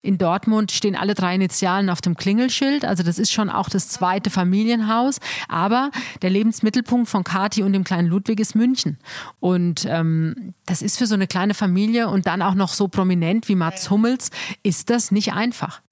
In 0.00 0.16
Dortmund 0.16 0.70
stehen 0.70 0.94
alle 0.94 1.14
drei 1.14 1.34
Initialen 1.34 1.90
auf 1.90 2.00
dem 2.00 2.16
Klingelschild. 2.16 2.84
Also 2.84 3.02
das 3.02 3.18
ist 3.18 3.32
schon 3.32 3.50
auch 3.50 3.68
das 3.68 3.88
zweite 3.88 4.30
Familienhaus. 4.30 5.18
Aber 5.48 5.90
der 6.22 6.30
Lebensmittelpunkt 6.30 7.08
von 7.08 7.24
Kati 7.24 7.64
und 7.64 7.72
dem 7.72 7.82
kleinen 7.82 8.06
Ludwig 8.06 8.38
ist 8.38 8.54
München. 8.54 8.98
Und 9.40 9.86
ähm, 9.88 10.54
das 10.66 10.82
ist 10.82 10.98
für 10.98 11.06
so 11.06 11.14
eine 11.14 11.26
kleine 11.26 11.54
Familie 11.54 12.08
und 12.08 12.26
dann 12.26 12.42
auch 12.42 12.54
noch 12.54 12.72
so 12.72 12.86
prominent 12.86 13.48
wie 13.48 13.56
Mats 13.56 13.90
Hummels, 13.90 14.30
ist 14.62 14.88
das 14.88 15.10
nicht 15.10 15.32
einfach. 15.32 15.82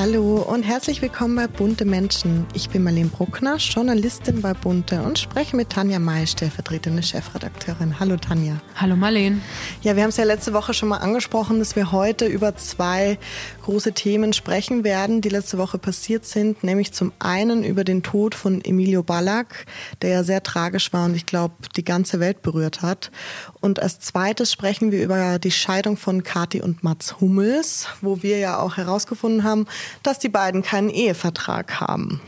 Hallo 0.00 0.36
und 0.36 0.62
herzlich 0.62 1.02
willkommen 1.02 1.36
bei 1.36 1.46
Bunte 1.46 1.84
Menschen. 1.84 2.46
Ich 2.54 2.70
bin 2.70 2.82
Marlene 2.84 3.10
Bruckner, 3.10 3.56
Journalistin 3.56 4.40
bei 4.40 4.54
Bunte 4.54 5.02
und 5.02 5.18
spreche 5.18 5.54
mit 5.54 5.68
Tanja 5.68 5.98
May, 5.98 6.26
stellvertretende 6.26 7.02
Chefredakteurin. 7.02 8.00
Hallo 8.00 8.16
Tanja. 8.16 8.54
Hallo 8.76 8.96
Marlene. 8.96 9.42
Ja, 9.82 9.96
wir 9.96 10.02
haben 10.02 10.08
es 10.08 10.16
ja 10.16 10.24
letzte 10.24 10.54
Woche 10.54 10.72
schon 10.72 10.88
mal 10.88 10.96
angesprochen, 10.96 11.58
dass 11.58 11.76
wir 11.76 11.92
heute 11.92 12.24
über 12.24 12.56
zwei 12.56 13.18
große 13.62 13.92
Themen 13.92 14.32
sprechen 14.32 14.84
werden, 14.84 15.20
die 15.20 15.28
letzte 15.28 15.58
Woche 15.58 15.76
passiert 15.76 16.24
sind, 16.24 16.64
nämlich 16.64 16.94
zum 16.94 17.12
einen 17.18 17.62
über 17.62 17.84
den 17.84 18.02
Tod 18.02 18.34
von 18.34 18.64
Emilio 18.64 19.02
Ballack, 19.02 19.66
der 20.00 20.08
ja 20.08 20.24
sehr 20.24 20.42
tragisch 20.42 20.94
war 20.94 21.04
und 21.04 21.14
ich 21.14 21.26
glaube, 21.26 21.56
die 21.76 21.84
ganze 21.84 22.20
Welt 22.20 22.40
berührt 22.40 22.80
hat. 22.80 23.10
Und 23.60 23.80
als 23.80 24.00
zweites 24.00 24.50
sprechen 24.50 24.92
wir 24.92 25.04
über 25.04 25.38
die 25.38 25.50
Scheidung 25.50 25.98
von 25.98 26.22
Kati 26.22 26.62
und 26.62 26.82
Mats 26.82 27.20
Hummels, 27.20 27.88
wo 28.00 28.22
wir 28.22 28.38
ja 28.38 28.58
auch 28.58 28.78
herausgefunden 28.78 29.44
haben, 29.44 29.66
dass 30.02 30.18
die 30.18 30.28
beiden 30.28 30.62
keinen 30.62 30.90
Ehevertrag 30.90 31.80
haben. 31.80 32.20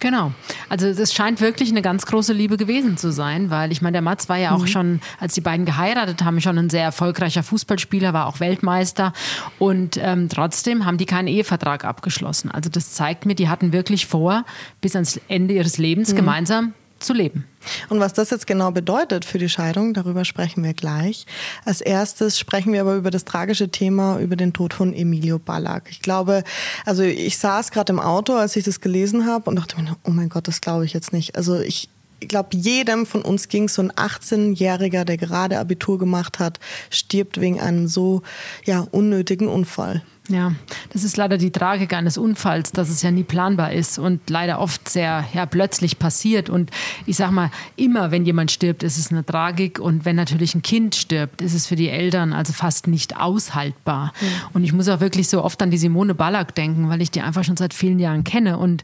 Genau. 0.00 0.32
Also 0.68 0.92
das 0.92 1.14
scheint 1.14 1.40
wirklich 1.40 1.70
eine 1.70 1.80
ganz 1.80 2.04
große 2.04 2.34
Liebe 2.34 2.58
gewesen 2.58 2.98
zu 2.98 3.10
sein, 3.10 3.48
weil 3.48 3.72
ich 3.72 3.80
meine, 3.80 3.92
der 3.92 4.02
Mats 4.02 4.28
war 4.28 4.36
ja 4.36 4.50
auch 4.52 4.62
mhm. 4.62 4.66
schon, 4.66 5.00
als 5.18 5.32
die 5.32 5.40
beiden 5.40 5.64
geheiratet 5.64 6.22
haben, 6.22 6.42
schon 6.42 6.58
ein 6.58 6.68
sehr 6.68 6.82
erfolgreicher 6.82 7.42
Fußballspieler, 7.42 8.12
war 8.12 8.26
auch 8.26 8.38
Weltmeister 8.38 9.14
und 9.58 9.96
ähm, 9.96 10.28
trotzdem 10.28 10.84
haben 10.84 10.98
die 10.98 11.06
keinen 11.06 11.28
Ehevertrag 11.28 11.86
abgeschlossen. 11.86 12.50
Also 12.50 12.68
das 12.68 12.92
zeigt 12.92 13.24
mir, 13.24 13.34
die 13.34 13.48
hatten 13.48 13.72
wirklich 13.72 14.06
vor, 14.06 14.44
bis 14.82 14.94
ans 14.94 15.18
Ende 15.28 15.54
ihres 15.54 15.78
Lebens 15.78 16.12
mhm. 16.12 16.16
gemeinsam 16.16 16.74
zu 17.04 17.12
leben. 17.12 17.44
Und 17.88 18.00
was 18.00 18.12
das 18.12 18.30
jetzt 18.30 18.46
genau 18.46 18.70
bedeutet 18.70 19.24
für 19.24 19.38
die 19.38 19.48
Scheidung, 19.48 19.94
darüber 19.94 20.24
sprechen 20.24 20.64
wir 20.64 20.74
gleich. 20.74 21.26
Als 21.64 21.80
erstes 21.80 22.38
sprechen 22.38 22.72
wir 22.72 22.80
aber 22.80 22.96
über 22.96 23.10
das 23.10 23.24
tragische 23.24 23.68
Thema, 23.68 24.18
über 24.18 24.36
den 24.36 24.52
Tod 24.52 24.74
von 24.74 24.92
Emilio 24.92 25.38
Ballack. 25.38 25.84
Ich 25.90 26.00
glaube, 26.00 26.44
also 26.84 27.02
ich 27.02 27.38
saß 27.38 27.70
gerade 27.70 27.92
im 27.92 28.00
Auto, 28.00 28.34
als 28.34 28.56
ich 28.56 28.64
das 28.64 28.80
gelesen 28.80 29.26
habe 29.26 29.48
und 29.48 29.56
dachte 29.56 29.80
mir, 29.80 29.96
oh 30.04 30.10
mein 30.10 30.28
Gott, 30.28 30.48
das 30.48 30.60
glaube 30.60 30.84
ich 30.84 30.92
jetzt 30.92 31.12
nicht. 31.12 31.36
Also 31.36 31.60
ich, 31.60 31.88
ich 32.20 32.28
glaube, 32.28 32.56
jedem 32.56 33.06
von 33.06 33.22
uns 33.22 33.48
ging 33.48 33.68
so 33.68 33.82
ein 33.82 33.92
18-Jähriger, 33.92 35.04
der 35.04 35.16
gerade 35.16 35.58
Abitur 35.58 35.98
gemacht 35.98 36.38
hat, 36.38 36.58
stirbt 36.90 37.40
wegen 37.40 37.60
einem 37.60 37.86
so 37.88 38.22
ja, 38.64 38.86
unnötigen 38.90 39.48
Unfall. 39.48 40.02
Ja, 40.28 40.52
das 40.90 41.04
ist 41.04 41.18
leider 41.18 41.36
die 41.36 41.50
Tragik 41.50 41.92
eines 41.92 42.16
Unfalls, 42.16 42.72
dass 42.72 42.88
es 42.88 43.02
ja 43.02 43.10
nie 43.10 43.24
planbar 43.24 43.72
ist 43.72 43.98
und 43.98 44.30
leider 44.30 44.58
oft 44.58 44.88
sehr 44.88 45.22
ja, 45.34 45.44
plötzlich 45.44 45.98
passiert. 45.98 46.48
Und 46.48 46.70
ich 47.04 47.16
sag 47.16 47.30
mal, 47.30 47.50
immer 47.76 48.10
wenn 48.10 48.24
jemand 48.24 48.50
stirbt, 48.50 48.82
ist 48.82 48.96
es 48.96 49.10
eine 49.10 49.26
Tragik. 49.26 49.78
Und 49.78 50.06
wenn 50.06 50.16
natürlich 50.16 50.54
ein 50.54 50.62
Kind 50.62 50.94
stirbt, 50.94 51.42
ist 51.42 51.52
es 51.52 51.66
für 51.66 51.76
die 51.76 51.90
Eltern 51.90 52.32
also 52.32 52.54
fast 52.54 52.86
nicht 52.86 53.18
aushaltbar. 53.18 54.14
Mhm. 54.18 54.26
Und 54.54 54.64
ich 54.64 54.72
muss 54.72 54.88
auch 54.88 55.00
wirklich 55.00 55.28
so 55.28 55.44
oft 55.44 55.60
an 55.60 55.70
die 55.70 55.76
Simone 55.76 56.14
Ballack 56.14 56.54
denken, 56.54 56.88
weil 56.88 57.02
ich 57.02 57.10
die 57.10 57.20
einfach 57.20 57.44
schon 57.44 57.58
seit 57.58 57.74
vielen 57.74 57.98
Jahren 57.98 58.24
kenne 58.24 58.56
und 58.56 58.82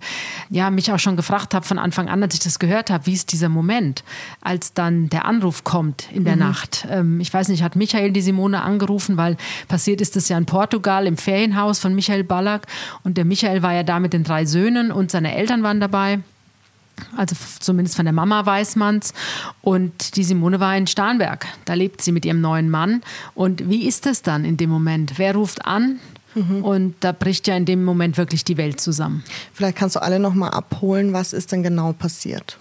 ja, 0.51 0.69
mich 0.69 0.93
auch 0.93 0.99
schon 0.99 1.17
gefragt 1.17 1.55
habe 1.55 1.65
von 1.65 1.79
Anfang 1.79 2.11
an, 2.11 2.23
als 2.23 2.35
ich 2.35 2.41
das 2.41 2.59
gehört 2.59 2.91
habe, 2.91 3.07
wie 3.07 3.15
ist 3.15 3.33
dieser 3.33 3.49
Moment, 3.49 4.05
als 4.43 4.75
dann 4.75 5.09
der 5.09 5.25
Anruf 5.25 5.65
kommt 5.65 6.13
in 6.13 6.25
der 6.25 6.35
mhm. 6.35 6.41
Nacht. 6.41 6.87
Ähm, 6.91 7.19
ich 7.21 7.33
weiß 7.33 7.49
nicht, 7.49 7.63
hat 7.63 7.77
Michael 7.77 8.13
die 8.13 8.21
Simone 8.21 8.61
angerufen, 8.61 9.17
weil 9.17 9.39
passiert 9.69 10.03
ist 10.03 10.17
das 10.17 10.29
ja 10.29 10.37
in 10.37 10.45
Portugal 10.45 11.07
im 11.07 11.17
Ferienhaus 11.31 11.79
von 11.79 11.95
Michael 11.95 12.25
Ballack. 12.25 12.67
Und 13.05 13.17
der 13.17 13.25
Michael 13.25 13.63
war 13.63 13.73
ja 13.73 13.85
da 13.85 14.01
mit 14.01 14.13
den 14.13 14.25
drei 14.25 14.45
Söhnen 14.47 14.91
und 14.91 15.13
seine 15.13 15.37
Eltern 15.37 15.63
waren 15.63 15.79
dabei. 15.79 16.19
Also 17.17 17.37
zumindest 17.61 17.97
von 17.97 18.05
der 18.05 18.13
Mama 18.13 18.45
weiß 18.45 18.75
man's. 18.75 19.15
Und 19.63 20.17
die 20.17 20.25
Simone 20.25 20.59
war 20.59 20.77
in 20.77 20.89
Starnberg. 20.89 21.47
Da 21.65 21.75
lebt 21.75 22.03
sie 22.03 22.11
mit 22.11 22.25
ihrem 22.25 22.41
neuen 22.41 22.69
Mann. 22.69 23.03
Und 23.35 23.71
wie 23.71 23.87
ist 23.87 24.07
es 24.07 24.23
dann 24.23 24.45
in 24.45 24.57
dem 24.57 24.71
Moment? 24.71 25.15
Wer 25.19 25.35
ruft 25.37 25.65
an? 25.65 26.01
Mhm. 26.35 26.65
Und 26.65 26.95
da 27.01 27.13
bricht 27.13 27.47
ja 27.47 27.57
in 27.57 27.65
dem 27.65 27.85
Moment 27.85 28.17
wirklich 28.17 28.45
die 28.45 28.57
Welt 28.57 28.81
zusammen. 28.81 29.23
Vielleicht 29.53 29.77
kannst 29.77 29.95
du 29.95 30.03
alle 30.03 30.19
noch 30.19 30.35
mal 30.35 30.51
abholen, 30.51 31.13
was 31.13 31.33
ist 31.33 31.53
denn 31.53 31.63
genau 31.63 31.93
passiert? 31.93 32.59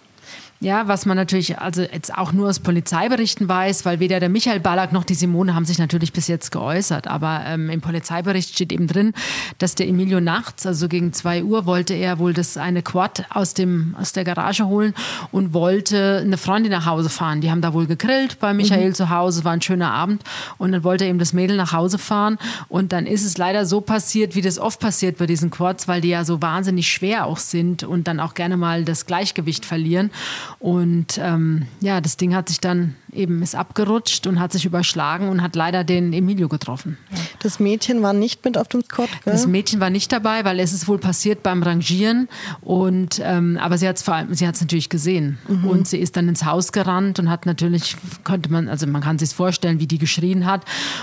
Ja, 0.61 0.89
was 0.89 1.05
man 1.05 1.15
natürlich 1.15 1.57
also 1.59 1.83
jetzt 1.83 2.13
auch 2.13 2.33
nur 2.33 2.49
aus 2.49 2.59
Polizeiberichten 2.59 3.47
weiß, 3.47 3.85
weil 3.85 4.01
weder 4.01 4.19
der 4.19 4.27
Michael 4.27 4.59
Ballack 4.59 4.91
noch 4.91 5.05
die 5.05 5.13
Simone 5.13 5.55
haben 5.55 5.63
sich 5.63 5.79
natürlich 5.79 6.11
bis 6.11 6.27
jetzt 6.27 6.51
geäußert. 6.51 7.07
Aber 7.07 7.43
ähm, 7.45 7.69
im 7.69 7.79
Polizeibericht 7.79 8.55
steht 8.55 8.73
eben 8.73 8.87
drin, 8.87 9.13
dass 9.59 9.75
der 9.75 9.87
Emilio 9.87 10.19
nachts, 10.19 10.65
also 10.65 10.89
gegen 10.89 11.13
zwei 11.13 11.45
Uhr, 11.45 11.65
wollte 11.65 11.93
er 11.93 12.19
wohl 12.19 12.33
das 12.33 12.57
eine 12.57 12.81
Quad 12.81 13.23
aus, 13.29 13.53
dem, 13.53 13.95
aus 13.97 14.11
der 14.11 14.25
Garage 14.25 14.67
holen 14.67 14.93
und 15.31 15.53
wollte 15.53 16.19
eine 16.25 16.37
Freundin 16.37 16.73
nach 16.73 16.85
Hause 16.85 17.07
fahren. 17.07 17.39
Die 17.39 17.51
haben 17.51 17.61
da 17.61 17.73
wohl 17.73 17.87
gegrillt 17.87 18.41
bei 18.41 18.53
Michael 18.53 18.89
mhm. 18.89 18.95
zu 18.95 19.09
Hause, 19.09 19.45
war 19.45 19.53
ein 19.53 19.61
schöner 19.61 19.93
Abend. 19.93 20.23
Und 20.57 20.73
dann 20.73 20.83
wollte 20.83 21.05
er 21.05 21.09
eben 21.09 21.19
das 21.19 21.31
Mädel 21.31 21.55
nach 21.55 21.71
Hause 21.71 21.97
fahren. 21.97 22.37
Und 22.67 22.91
dann 22.91 23.05
ist 23.05 23.23
es 23.23 23.37
leider 23.37 23.65
so 23.65 23.79
passiert, 23.79 24.35
wie 24.35 24.41
das 24.41 24.59
oft 24.59 24.81
passiert 24.81 25.19
bei 25.19 25.25
diesen 25.25 25.51
Quads, 25.51 25.87
weil 25.87 26.01
die 26.01 26.09
ja 26.09 26.25
so 26.25 26.41
wahnsinnig 26.41 26.89
schwer 26.91 27.27
auch 27.27 27.37
sind 27.37 27.83
und 27.83 28.09
dann 28.09 28.19
auch 28.19 28.33
gerne 28.33 28.57
mal 28.57 28.83
das 28.83 29.05
Gleichgewicht 29.05 29.65
verlieren. 29.65 30.11
Und 30.57 31.19
ähm, 31.21 31.67
ja, 31.79 32.01
das 32.01 32.17
Ding 32.17 32.33
hat 32.33 32.49
sich 32.49 32.59
dann 32.59 32.95
eben 33.11 33.41
ist 33.41 33.55
abgerutscht 33.55 34.27
und 34.27 34.39
hat 34.39 34.51
sich 34.51 34.65
überschlagen 34.65 35.29
und 35.29 35.41
hat 35.41 35.55
leider 35.55 35.83
den 35.83 36.13
Emilio 36.13 36.47
getroffen. 36.47 36.97
Das 37.41 37.59
Mädchen 37.59 38.01
war 38.01 38.13
nicht 38.13 38.45
mit 38.45 38.57
auf 38.57 38.67
dem 38.69 38.81
Scott, 38.81 39.09
gell? 39.23 39.33
Das 39.33 39.45
Mädchen 39.45 39.79
war 39.79 39.89
nicht 39.89 40.11
dabei, 40.11 40.45
weil 40.45 40.59
es 40.59 40.73
ist 40.73 40.87
wohl 40.87 40.97
passiert 40.97 41.43
beim 41.43 41.61
Rangieren. 41.61 42.29
Und, 42.61 43.21
ähm, 43.23 43.59
aber 43.61 43.77
sie 43.77 43.87
hat 43.87 43.97
es 43.97 44.03
vor 44.03 44.15
allem, 44.15 44.33
sie 44.33 44.47
hat 44.47 44.55
es 44.55 44.61
natürlich 44.61 44.89
gesehen. 44.89 45.37
Mhm. 45.47 45.67
Und 45.67 45.87
sie 45.87 45.97
ist 45.97 46.15
dann 46.15 46.29
ins 46.29 46.45
Haus 46.45 46.71
gerannt 46.71 47.19
und 47.19 47.29
hat 47.29 47.45
natürlich, 47.45 47.97
könnte 48.23 48.51
man, 48.51 48.69
also 48.69 48.87
man 48.87 49.01
kann 49.01 49.19
sich 49.19 49.29
vorstellen, 49.31 49.79
wie 49.79 49.87
die 49.87 49.97
geschrien 49.97 50.45
hat 50.45 50.61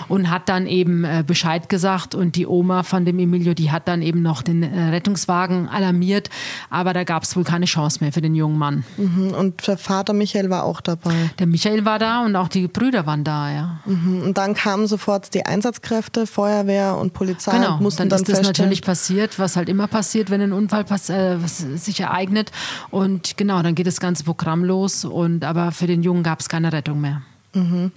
und 0.09 0.31
hat 0.31 0.49
dann 0.49 0.67
eben 0.67 1.05
äh, 1.05 1.23
Bescheid 1.27 1.69
gesagt. 1.69 2.15
Und 2.15 2.37
die 2.37 2.47
Oma 2.47 2.83
von 2.83 3.05
dem 3.05 3.19
Emilio, 3.19 3.53
die 3.53 3.71
hat 3.71 3.89
dann 3.89 4.01
eben 4.01 4.23
noch 4.23 4.43
den 4.43 4.63
äh, 4.63 4.89
Rettungswagen 4.89 5.69
alarmiert. 5.69 6.31
Aber 6.71 6.95
da 6.95 7.05
gab 7.05 7.25
es 7.25 7.37
wohl 7.37 7.45
keine 7.45 7.67
Chance 7.67 7.99
mehr 8.01 8.13
für 8.13 8.23
den 8.23 8.35
jungen 8.35 8.59
Mann. 8.59 8.85
Mhm. 8.97 9.35
Und 9.35 9.67
der 9.67 9.77
Vater 9.77 10.15
Michael 10.15 10.49
war 10.49 10.65
auch 10.65 10.81
dabei. 10.81 11.15
Der 11.39 11.47
Michael 11.47 11.85
war 11.85 11.99
da 11.99 12.07
da 12.07 12.25
und 12.25 12.37
auch 12.37 12.49
die 12.49 12.69
Brüder 12.69 13.07
waren 13.07 13.25
da, 13.25 13.51
ja. 13.51 13.81
Mhm. 13.85 14.23
Und 14.23 14.39
dann 14.39 14.55
kamen 14.55 14.87
sofort 14.87 15.35
die 15.35 15.45
Einsatzkräfte, 15.45 16.26
Feuerwehr 16.27 16.97
und 16.97 17.13
Polizei 17.13 17.53
genau. 17.53 17.75
und 17.75 17.83
mussten 17.83 18.09
dann, 18.09 18.11
dann 18.11 18.21
ist 18.21 18.29
das 18.29 18.43
natürlich 18.43 18.83
passiert, 18.83 19.39
was 19.39 19.57
halt 19.57 19.69
immer 19.69 19.87
passiert, 19.87 20.31
wenn 20.31 20.41
ein 20.41 20.53
Unfall 20.53 20.85
pass 20.85 21.11
äh, 21.11 21.39
sich 21.47 22.01
ereignet. 22.01 22.51
Und 22.91 23.37
genau, 23.37 23.63
dann 23.63 23.75
geht 23.75 23.87
das 23.87 24.01
ganze 24.01 24.25
Programm 24.25 24.65
los. 24.65 25.05
Und 25.05 25.45
aber 25.45 25.73
für 25.73 25.87
den 25.87 26.03
Jungen 26.03 26.23
gab 26.23 26.41
es 26.41 26.49
keine 26.49 26.73
Rettung 26.73 27.01
mehr. 27.01 27.23
Mhm. 27.55 27.93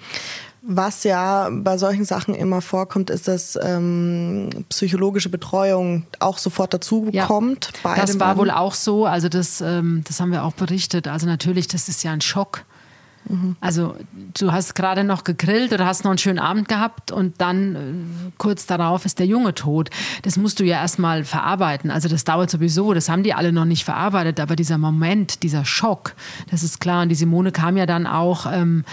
Was 0.62 1.06
ja 1.06 1.50
bei 1.52 1.78
solchen 1.78 2.04
Sachen 2.04 2.36
immer 2.36 2.62
vorkommt, 2.62 3.10
ist, 3.10 3.30
dass 3.30 3.58
ähm, 3.62 4.50
psychologische 4.68 5.30
Betreuung 5.30 6.06
auch 6.20 6.38
sofort 6.38 6.74
dazu 6.74 7.08
ja, 7.12 7.26
kommt. 7.26 7.72
das 7.84 8.20
war 8.20 8.38
wohl 8.38 8.52
auch 8.52 8.74
so. 8.74 9.06
Also 9.06 9.30
das, 9.30 9.62
ähm, 9.62 10.04
das 10.06 10.20
haben 10.20 10.32
wir 10.32 10.44
auch 10.44 10.54
berichtet. 10.54 11.08
Also 11.08 11.28
natürlich, 11.28 11.68
das 11.68 11.88
ist 11.88 12.04
ja 12.04 12.12
ein 12.12 12.22
Schock. 12.22 12.66
Also 13.62 13.96
du 14.40 14.52
hast 14.52 14.74
gerade 14.74 15.04
noch 15.04 15.24
gegrillt 15.24 15.72
oder 15.72 15.86
hast 15.86 16.04
noch 16.04 16.12
einen 16.12 16.18
schönen 16.18 16.40
Abend 16.40 16.68
gehabt 16.68 17.12
und 17.12 17.40
dann 17.40 17.76
äh, 17.76 18.32
kurz 18.38 18.66
darauf 18.66 19.06
ist 19.06 19.20
der 19.20 19.28
Junge 19.28 19.54
tot. 19.54 19.90
Das 20.24 20.38
musst 20.38 20.60
du 20.60 20.64
ja 20.64 20.78
erstmal 20.78 21.24
verarbeiten. 21.24 21.92
Also 21.92 22.10
das 22.10 22.24
dauert 22.24 22.50
sowieso, 22.50 22.94
das 22.94 23.08
haben 23.08 23.24
die 23.24 23.34
alle 23.34 23.52
noch 23.52 23.66
nicht 23.66 23.86
verarbeitet, 23.86 24.40
aber 24.40 24.56
dieser 24.56 24.78
Moment, 24.78 25.44
dieser 25.44 25.64
Schock, 25.64 26.16
das 26.50 26.64
ist 26.64 26.80
klar. 26.80 27.04
Und 27.04 27.10
die 27.10 27.16
Simone 27.16 27.52
kam 27.52 27.78
ja 27.78 27.86
dann 27.86 28.08
auch. 28.08 28.52
Ähm, 28.52 28.84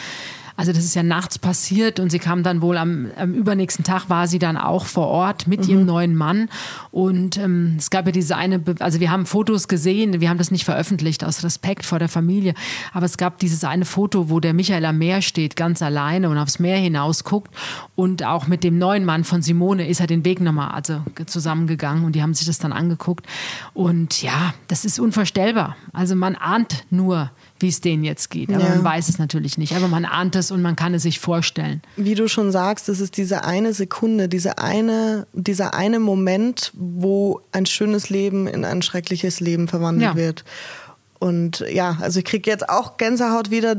also 0.56 0.72
das 0.72 0.84
ist 0.84 0.94
ja 0.94 1.02
nachts 1.02 1.38
passiert 1.38 2.00
und 2.00 2.10
sie 2.10 2.18
kam 2.18 2.42
dann 2.42 2.62
wohl 2.62 2.78
am, 2.78 3.08
am 3.16 3.34
übernächsten 3.34 3.84
Tag 3.84 4.08
war 4.08 4.26
sie 4.26 4.38
dann 4.38 4.56
auch 4.56 4.86
vor 4.86 5.08
Ort 5.08 5.46
mit 5.46 5.64
mhm. 5.64 5.70
ihrem 5.70 5.86
neuen 5.86 6.16
Mann 6.16 6.48
und 6.90 7.36
ähm, 7.36 7.74
es 7.78 7.90
gab 7.90 8.06
ja 8.06 8.12
diese 8.12 8.36
eine, 8.36 8.62
also 8.80 9.00
wir 9.00 9.10
haben 9.10 9.26
Fotos 9.26 9.68
gesehen, 9.68 10.20
wir 10.20 10.30
haben 10.30 10.38
das 10.38 10.50
nicht 10.50 10.64
veröffentlicht 10.64 11.24
aus 11.24 11.44
Respekt 11.44 11.84
vor 11.84 11.98
der 11.98 12.08
Familie, 12.08 12.54
aber 12.92 13.06
es 13.06 13.16
gab 13.16 13.38
dieses 13.38 13.64
eine 13.64 13.84
Foto, 13.84 14.30
wo 14.30 14.40
der 14.40 14.54
Michael 14.54 14.84
am 14.84 14.98
Meer 14.98 15.22
steht, 15.22 15.56
ganz 15.56 15.82
alleine 15.82 16.30
und 16.30 16.38
aufs 16.38 16.58
Meer 16.58 16.78
hinaus 16.78 17.24
guckt 17.24 17.54
und 17.94 18.24
auch 18.24 18.46
mit 18.46 18.64
dem 18.64 18.78
neuen 18.78 19.04
Mann 19.04 19.24
von 19.24 19.42
Simone 19.42 19.88
ist 19.88 20.00
er 20.00 20.06
den 20.06 20.24
Weg 20.24 20.40
nochmal 20.40 20.70
also 20.70 21.02
zusammengegangen 21.26 22.04
und 22.04 22.12
die 22.12 22.22
haben 22.22 22.34
sich 22.34 22.46
das 22.46 22.58
dann 22.58 22.72
angeguckt 22.72 23.26
und 23.74 24.22
ja, 24.22 24.54
das 24.68 24.84
ist 24.84 24.98
unvorstellbar. 24.98 25.76
Also 25.92 26.16
man 26.16 26.34
ahnt 26.34 26.84
nur, 26.90 27.30
wie 27.58 27.68
es 27.68 27.80
denen 27.80 28.04
jetzt 28.04 28.30
geht. 28.30 28.50
Aber 28.50 28.62
ja. 28.62 28.68
man 28.70 28.84
weiß 28.84 29.08
es 29.08 29.18
natürlich 29.18 29.58
nicht. 29.58 29.74
Aber 29.74 29.88
man 29.88 30.04
ahnt 30.04 30.36
es 30.36 30.50
und 30.50 30.62
man 30.62 30.76
kann 30.76 30.94
es 30.94 31.02
sich 31.02 31.20
vorstellen. 31.20 31.82
Wie 31.96 32.14
du 32.14 32.28
schon 32.28 32.52
sagst, 32.52 32.88
es 32.88 33.00
ist 33.00 33.16
diese 33.16 33.44
eine 33.44 33.72
Sekunde, 33.72 34.28
diese 34.28 34.58
eine, 34.58 35.26
dieser 35.32 35.74
eine 35.74 36.00
Moment, 36.00 36.72
wo 36.74 37.40
ein 37.52 37.66
schönes 37.66 38.10
Leben 38.10 38.46
in 38.46 38.64
ein 38.64 38.82
schreckliches 38.82 39.40
Leben 39.40 39.68
verwandelt 39.68 40.10
ja. 40.10 40.16
wird. 40.16 40.44
Und 41.18 41.64
ja, 41.72 41.96
also 42.00 42.18
ich 42.18 42.24
kriege 42.24 42.50
jetzt 42.50 42.68
auch 42.68 42.98
Gänsehaut 42.98 43.50
wieder. 43.50 43.74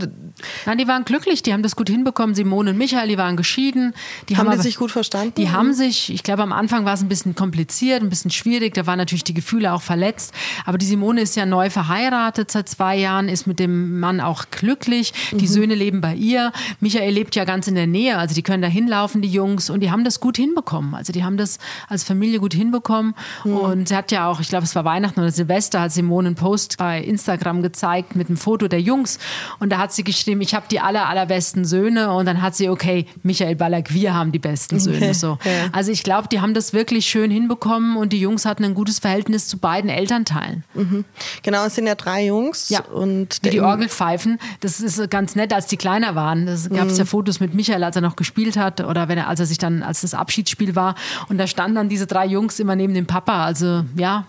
Nein, 0.66 0.78
die 0.78 0.88
waren 0.88 1.06
glücklich, 1.06 1.44
die 1.44 1.54
haben 1.54 1.62
das 1.62 1.76
gut 1.76 1.90
hinbekommen. 1.90 2.36
Simone 2.36 2.72
und 2.72 2.78
Michael, 2.78 3.08
die 3.08 3.18
waren 3.18 3.38
geschieden. 3.38 3.94
Die 4.28 4.38
haben, 4.38 4.50
haben 4.50 4.58
die 4.58 4.64
sich 4.64 4.78
gut 4.78 4.92
verstanden? 4.92 5.34
Die 5.38 5.52
haben 5.52 5.74
sich, 5.74 6.12
ich 6.12 6.24
glaube, 6.24 6.44
am 6.44 6.52
Anfang 6.52 6.86
war 6.86 6.94
es 6.94 7.02
ein 7.02 7.10
bisschen 7.10 7.36
kompliziert, 7.36 8.02
ein 8.02 8.10
bisschen 8.10 8.32
schwierig. 8.32 8.74
Da 8.74 8.88
waren 8.88 8.98
natürlich 8.98 9.24
die 9.24 9.36
Gefühle 9.36 9.74
auch 9.74 9.84
verletzt. 9.84 10.34
Aber 10.66 10.78
die 10.78 10.86
Simone 10.86 11.22
ist 11.22 11.36
ja 11.36 11.46
neu 11.46 11.70
verheiratet 11.70 12.50
seit 12.50 12.70
zwei 12.70 12.98
Jahren, 12.98 13.30
ist 13.30 13.46
mit 13.46 13.60
dem 13.60 14.00
Mann 14.00 14.20
auch 14.20 14.46
glücklich. 14.50 15.14
Die 15.32 15.46
mhm. 15.46 15.48
Söhne 15.48 15.76
leben 15.76 16.02
bei 16.02 16.16
ihr. 16.16 16.52
Michael 16.80 17.14
lebt 17.14 17.36
ja 17.36 17.46
ganz 17.46 17.68
in 17.68 17.76
der 17.76 17.88
Nähe, 17.88 18.18
also 18.18 18.34
die 18.34 18.44
können 18.44 18.64
da 18.64 18.68
hinlaufen, 18.68 19.22
die 19.22 19.30
Jungs. 19.30 19.70
Und 19.70 19.82
die 19.82 19.92
haben 19.92 20.04
das 20.04 20.20
gut 20.20 20.38
hinbekommen. 20.38 20.96
Also 20.96 21.14
die 21.14 21.24
haben 21.24 21.38
das 21.38 21.60
als 21.88 22.04
Familie 22.04 22.40
gut 22.40 22.56
hinbekommen. 22.56 23.14
Mhm. 23.44 23.58
Und 23.58 23.90
sie 23.90 23.96
hat 23.96 24.12
ja 24.12 24.28
auch, 24.28 24.40
ich 24.40 24.50
glaube, 24.50 24.64
es 24.64 24.74
war 24.76 24.86
Weihnachten 24.86 25.20
oder 25.20 25.32
Silvester, 25.32 25.82
hat 25.82 25.92
Simone 25.92 26.30
einen 26.30 26.36
Post 26.36 26.78
bei 26.78 27.00
Instagram 27.02 27.27
Instagram 27.28 27.62
gezeigt 27.62 28.16
mit 28.16 28.30
einem 28.30 28.38
Foto 28.38 28.68
der 28.68 28.80
Jungs 28.80 29.20
und 29.60 29.70
da 29.70 29.80
hat 29.80 29.92
sie 29.92 30.04
geschrieben, 30.04 30.40
ich 30.42 30.56
habe 30.56 30.66
die 30.72 30.80
aller, 30.80 31.10
allerbesten 31.10 31.66
Söhne 31.66 32.14
und 32.14 32.26
dann 32.26 32.42
hat 32.42 32.56
sie, 32.56 32.70
okay, 32.70 33.06
Michael 33.24 33.56
Ballack, 33.56 33.94
wir 33.94 34.14
haben 34.14 34.32
die 34.32 34.40
besten 34.40 34.80
Söhne. 34.80 35.14
So. 35.14 35.38
Ja. 35.48 35.70
Also 35.72 35.92
ich 35.92 36.04
glaube, 36.04 36.28
die 36.28 36.42
haben 36.42 36.54
das 36.54 36.74
wirklich 36.74 37.06
schön 37.06 37.32
hinbekommen 37.32 37.96
und 37.96 38.12
die 38.12 38.20
Jungs 38.20 38.46
hatten 38.46 38.66
ein 38.66 38.74
gutes 38.74 39.00
Verhältnis 39.00 39.48
zu 39.48 39.58
beiden 39.58 39.90
Elternteilen. 39.90 40.66
Mhm. 40.74 41.06
Genau, 41.42 41.66
es 41.66 41.76
sind 41.76 41.88
ja 41.88 41.96
drei 41.96 42.26
Jungs. 42.26 42.70
Ja. 42.70 42.82
Und 42.82 43.46
die, 43.46 43.52
die 43.52 43.62
Orgel 43.62 43.88
pfeifen, 43.88 44.40
das 44.60 44.82
ist 44.82 45.10
ganz 45.10 45.36
nett, 45.36 45.54
als 45.54 45.68
die 45.68 45.78
kleiner 45.78 46.16
waren. 46.16 46.46
Da 46.46 46.54
gab 46.76 46.88
es 46.88 46.94
mhm. 46.94 47.00
ja 47.00 47.06
Fotos 47.06 47.40
mit 47.40 47.54
Michael, 47.54 47.84
als 47.84 47.96
er 47.96 48.02
noch 48.02 48.18
gespielt 48.18 48.58
hat 48.58 48.82
oder 48.82 49.08
wenn 49.08 49.18
er, 49.18 49.30
als 49.30 49.40
er 49.40 49.46
sich 49.46 49.58
dann, 49.58 49.84
als 49.84 50.02
das 50.02 50.14
Abschiedsspiel 50.14 50.76
war 50.76 50.96
und 51.30 51.38
da 51.38 51.48
standen 51.48 51.76
dann 51.76 51.90
diese 51.90 52.08
drei 52.08 52.26
Jungs 52.26 52.60
immer 52.60 52.76
neben 52.76 52.94
dem 52.94 53.06
Papa. 53.06 53.46
Also 53.46 53.86
ja, 53.96 54.26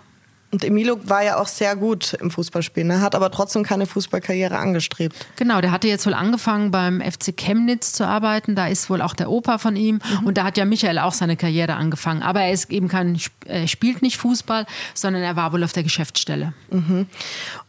und 0.51 0.63
Emilio 0.63 0.99
war 1.03 1.23
ja 1.23 1.39
auch 1.39 1.47
sehr 1.47 1.75
gut 1.75 2.13
im 2.13 2.31
Fußballspielen, 2.31 2.89
er 2.89 3.01
hat 3.01 3.15
aber 3.15 3.29
trotzdem 3.31 3.63
keine 3.63 3.85
Fußballkarriere 3.85 4.57
angestrebt. 4.57 5.15
Genau, 5.35 5.61
der 5.61 5.71
hatte 5.71 5.87
jetzt 5.87 6.05
wohl 6.05 6.13
angefangen 6.13 6.71
beim 6.71 7.01
FC 7.01 7.35
Chemnitz 7.35 7.93
zu 7.93 8.05
arbeiten, 8.05 8.55
da 8.55 8.67
ist 8.67 8.89
wohl 8.89 9.01
auch 9.01 9.13
der 9.13 9.29
Opa 9.29 9.59
von 9.59 9.75
ihm 9.75 9.99
mhm. 10.19 10.27
und 10.27 10.37
da 10.37 10.43
hat 10.43 10.57
ja 10.57 10.65
Michael 10.65 10.99
auch 10.99 11.13
seine 11.13 11.37
Karriere 11.37 11.75
angefangen. 11.75 12.23
Aber 12.23 12.41
er 12.41 12.51
ist 12.51 12.71
eben 12.71 12.87
kein, 12.87 13.19
er 13.45 13.67
spielt 13.67 14.01
nicht 14.01 14.17
Fußball, 14.17 14.65
sondern 14.93 15.21
er 15.21 15.35
war 15.35 15.53
wohl 15.53 15.63
auf 15.63 15.73
der 15.73 15.83
Geschäftsstelle. 15.83 16.53
Mhm. 16.71 17.07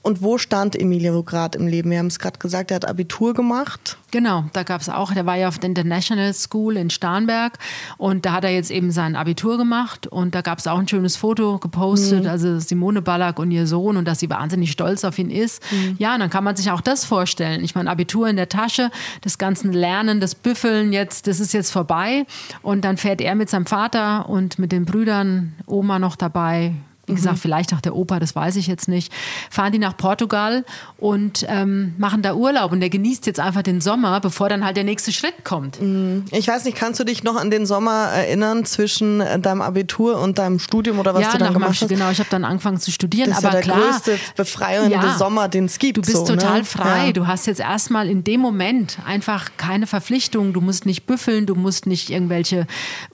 Und 0.03 0.23
wo 0.23 0.39
stand 0.39 0.75
Emilio 0.75 1.23
gerade 1.23 1.59
im 1.59 1.67
Leben? 1.67 1.91
Wir 1.91 1.99
haben 1.99 2.07
es 2.07 2.19
gerade 2.19 2.39
gesagt, 2.39 2.71
er 2.71 2.77
hat 2.77 2.87
Abitur 2.87 3.35
gemacht. 3.35 3.99
Genau, 4.11 4.45
da 4.53 4.63
gab 4.63 4.81
es 4.81 4.89
auch, 4.89 5.13
der 5.13 5.27
war 5.27 5.37
ja 5.37 5.49
auf 5.49 5.59
der 5.59 5.69
International 5.69 6.33
School 6.35 6.77
in 6.77 6.91
Starnberg 6.91 7.59
und 7.97 8.27
da 8.27 8.33
hat 8.33 8.45
er 8.45 8.51
jetzt 8.51 8.71
eben 8.71 8.91
sein 8.91 9.17
Abitur 9.17 9.59
gemacht 9.59 10.07
und 10.07 10.35
da 10.35 10.41
gab 10.41 10.59
es 10.59 10.67
auch 10.67 10.79
ein 10.79 10.89
schönes 10.89 11.17
Foto 11.17 11.59
gepostet, 11.59 12.25
mhm. 12.25 12.31
also 12.31 12.59
Simone 12.59 13.03
Ballack 13.03 13.39
und 13.39 13.51
ihr 13.51 13.67
Sohn 13.67 13.97
und 13.97 14.07
dass 14.07 14.21
sie 14.21 14.31
wahnsinnig 14.31 14.73
stolz 14.73 15.05
auf 15.05 15.19
ihn 15.19 15.31
ist. 15.31 15.63
Mhm. 15.73 15.97
Ja, 15.99 16.19
dann 16.19 16.31
kann 16.31 16.45
man 16.45 16.57
sich 16.57 16.71
auch 16.71 16.81
das 16.81 17.05
vorstellen. 17.05 17.63
Ich 17.63 17.75
meine, 17.75 17.91
Abitur 17.91 18.29
in 18.29 18.37
der 18.37 18.49
Tasche, 18.49 18.91
das 19.21 19.39
ganze 19.39 19.69
Lernen, 19.69 20.21
das 20.21 20.35
Büffeln 20.35 20.93
jetzt, 20.93 21.27
das 21.27 21.41
ist 21.41 21.53
jetzt 21.53 21.71
vorbei 21.71 22.27
und 22.63 22.85
dann 22.85 22.97
fährt 22.97 23.21
er 23.21 23.35
mit 23.35 23.49
seinem 23.49 23.67
Vater 23.67 24.29
und 24.29 24.59
mit 24.59 24.73
den 24.73 24.85
Brüdern, 24.85 25.55
Oma 25.67 25.99
noch 25.99 26.17
dabei, 26.17 26.75
wie 27.11 27.15
gesagt, 27.15 27.37
mhm. 27.37 27.41
vielleicht 27.41 27.75
auch 27.75 27.81
der 27.81 27.95
Opa, 27.95 28.21
das 28.21 28.35
weiß 28.35 28.57
ich 28.57 28.67
jetzt 28.67 28.89
nicht, 28.89 29.13
fahren 29.51 29.73
die 29.73 29.79
nach 29.79 29.97
Portugal 29.97 30.65
und 30.99 31.45
ähm, 31.49 31.95
machen 31.99 32.23
da 32.23 32.35
Urlaub 32.35 32.73
und 32.73 32.81
der 32.81 32.91
genießt 32.91 33.27
jetzt 33.27 33.41
einfach 33.41 33.63
den 33.63 33.81
Sommer, 33.81 34.21
bevor 34.21 34.49
dann 34.49 34.65
halt 34.65 34.77
der 34.77 34.85
nächste 34.85 35.13
Schritt 35.13 35.45
kommt. 35.45 35.81
Mhm. 35.81 36.25
Ich 36.31 36.49
weiß 36.49 36.65
nicht, 36.65 36.77
kannst 36.77 37.01
du 37.01 37.05
dich 37.05 37.23
noch 37.23 37.37
an 37.37 37.51
den 37.51 37.67
Sommer 37.67 38.09
erinnern 38.09 38.65
zwischen 38.65 39.21
äh, 39.21 39.39
deinem 39.39 39.63
Abitur 39.63 40.21
und 40.21 40.39
deinem 40.39 40.59
Studium 40.59 40.99
oder 40.99 41.15
was 41.15 41.23
ja, 41.23 41.33
du 41.33 41.39
dann 41.39 41.53
gemacht 41.53 41.81
hast? 41.81 41.89
Genau, 41.89 42.11
ich 42.11 42.19
habe 42.19 42.31
dann 42.31 42.45
angefangen 42.45 42.79
zu 42.79 42.91
studieren. 42.91 43.31
Das 43.31 43.39
ist 43.39 43.45
aber 43.45 43.59
ja 43.59 43.63
der 43.63 43.73
klar, 43.73 43.91
größte 43.91 44.19
befreiende 44.37 44.93
ja, 44.93 45.19
Sommer, 45.19 45.49
den 45.49 45.67
es 45.67 45.79
gibt. 45.79 45.97
Du 45.97 46.03
bist 46.03 46.17
so, 46.17 46.25
total 46.25 46.61
ne? 46.61 46.65
frei. 46.65 47.07
Ja. 47.07 47.13
Du 47.13 47.27
hast 47.27 47.47
jetzt 47.47 47.61
erstmal 47.61 48.09
in 48.09 48.25
dem 48.25 48.41
Moment 48.41 48.99
einfach 49.05 49.51
keine 49.57 49.87
Verpflichtungen. 49.87 50.53
Du 50.53 50.61
musst 50.61 50.87
nicht 50.87 51.07
büffeln, 51.07 51.47
du 51.47 51.55
musst 51.55 51.87
nicht 51.87 52.11
irgendwelche 52.11 52.67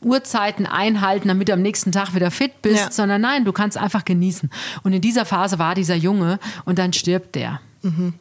Uhrzeiten 0.03 0.67
einhalten, 0.67 1.29
damit 1.29 1.49
du 1.49 1.53
am 1.53 1.63
nächsten 1.63 1.93
Tag 1.93 2.15
wieder 2.15 2.31
fit 2.31 2.63
bist, 2.63 2.93
sondern 2.93 3.21
nein, 3.21 3.45
du 3.45 3.53
kannst 3.53 3.79
einfach 3.87 4.05
genießen. 4.05 4.51
Und 4.83 4.93
in 4.93 5.01
dieser 5.01 5.25
Phase 5.25 5.59
war 5.59 5.75
dieser 5.75 5.97
Junge 5.97 6.39
und 6.65 6.79
dann 6.79 6.93
stirbt 6.93 7.35
der. 7.35 7.61
Mhm. 7.87 8.15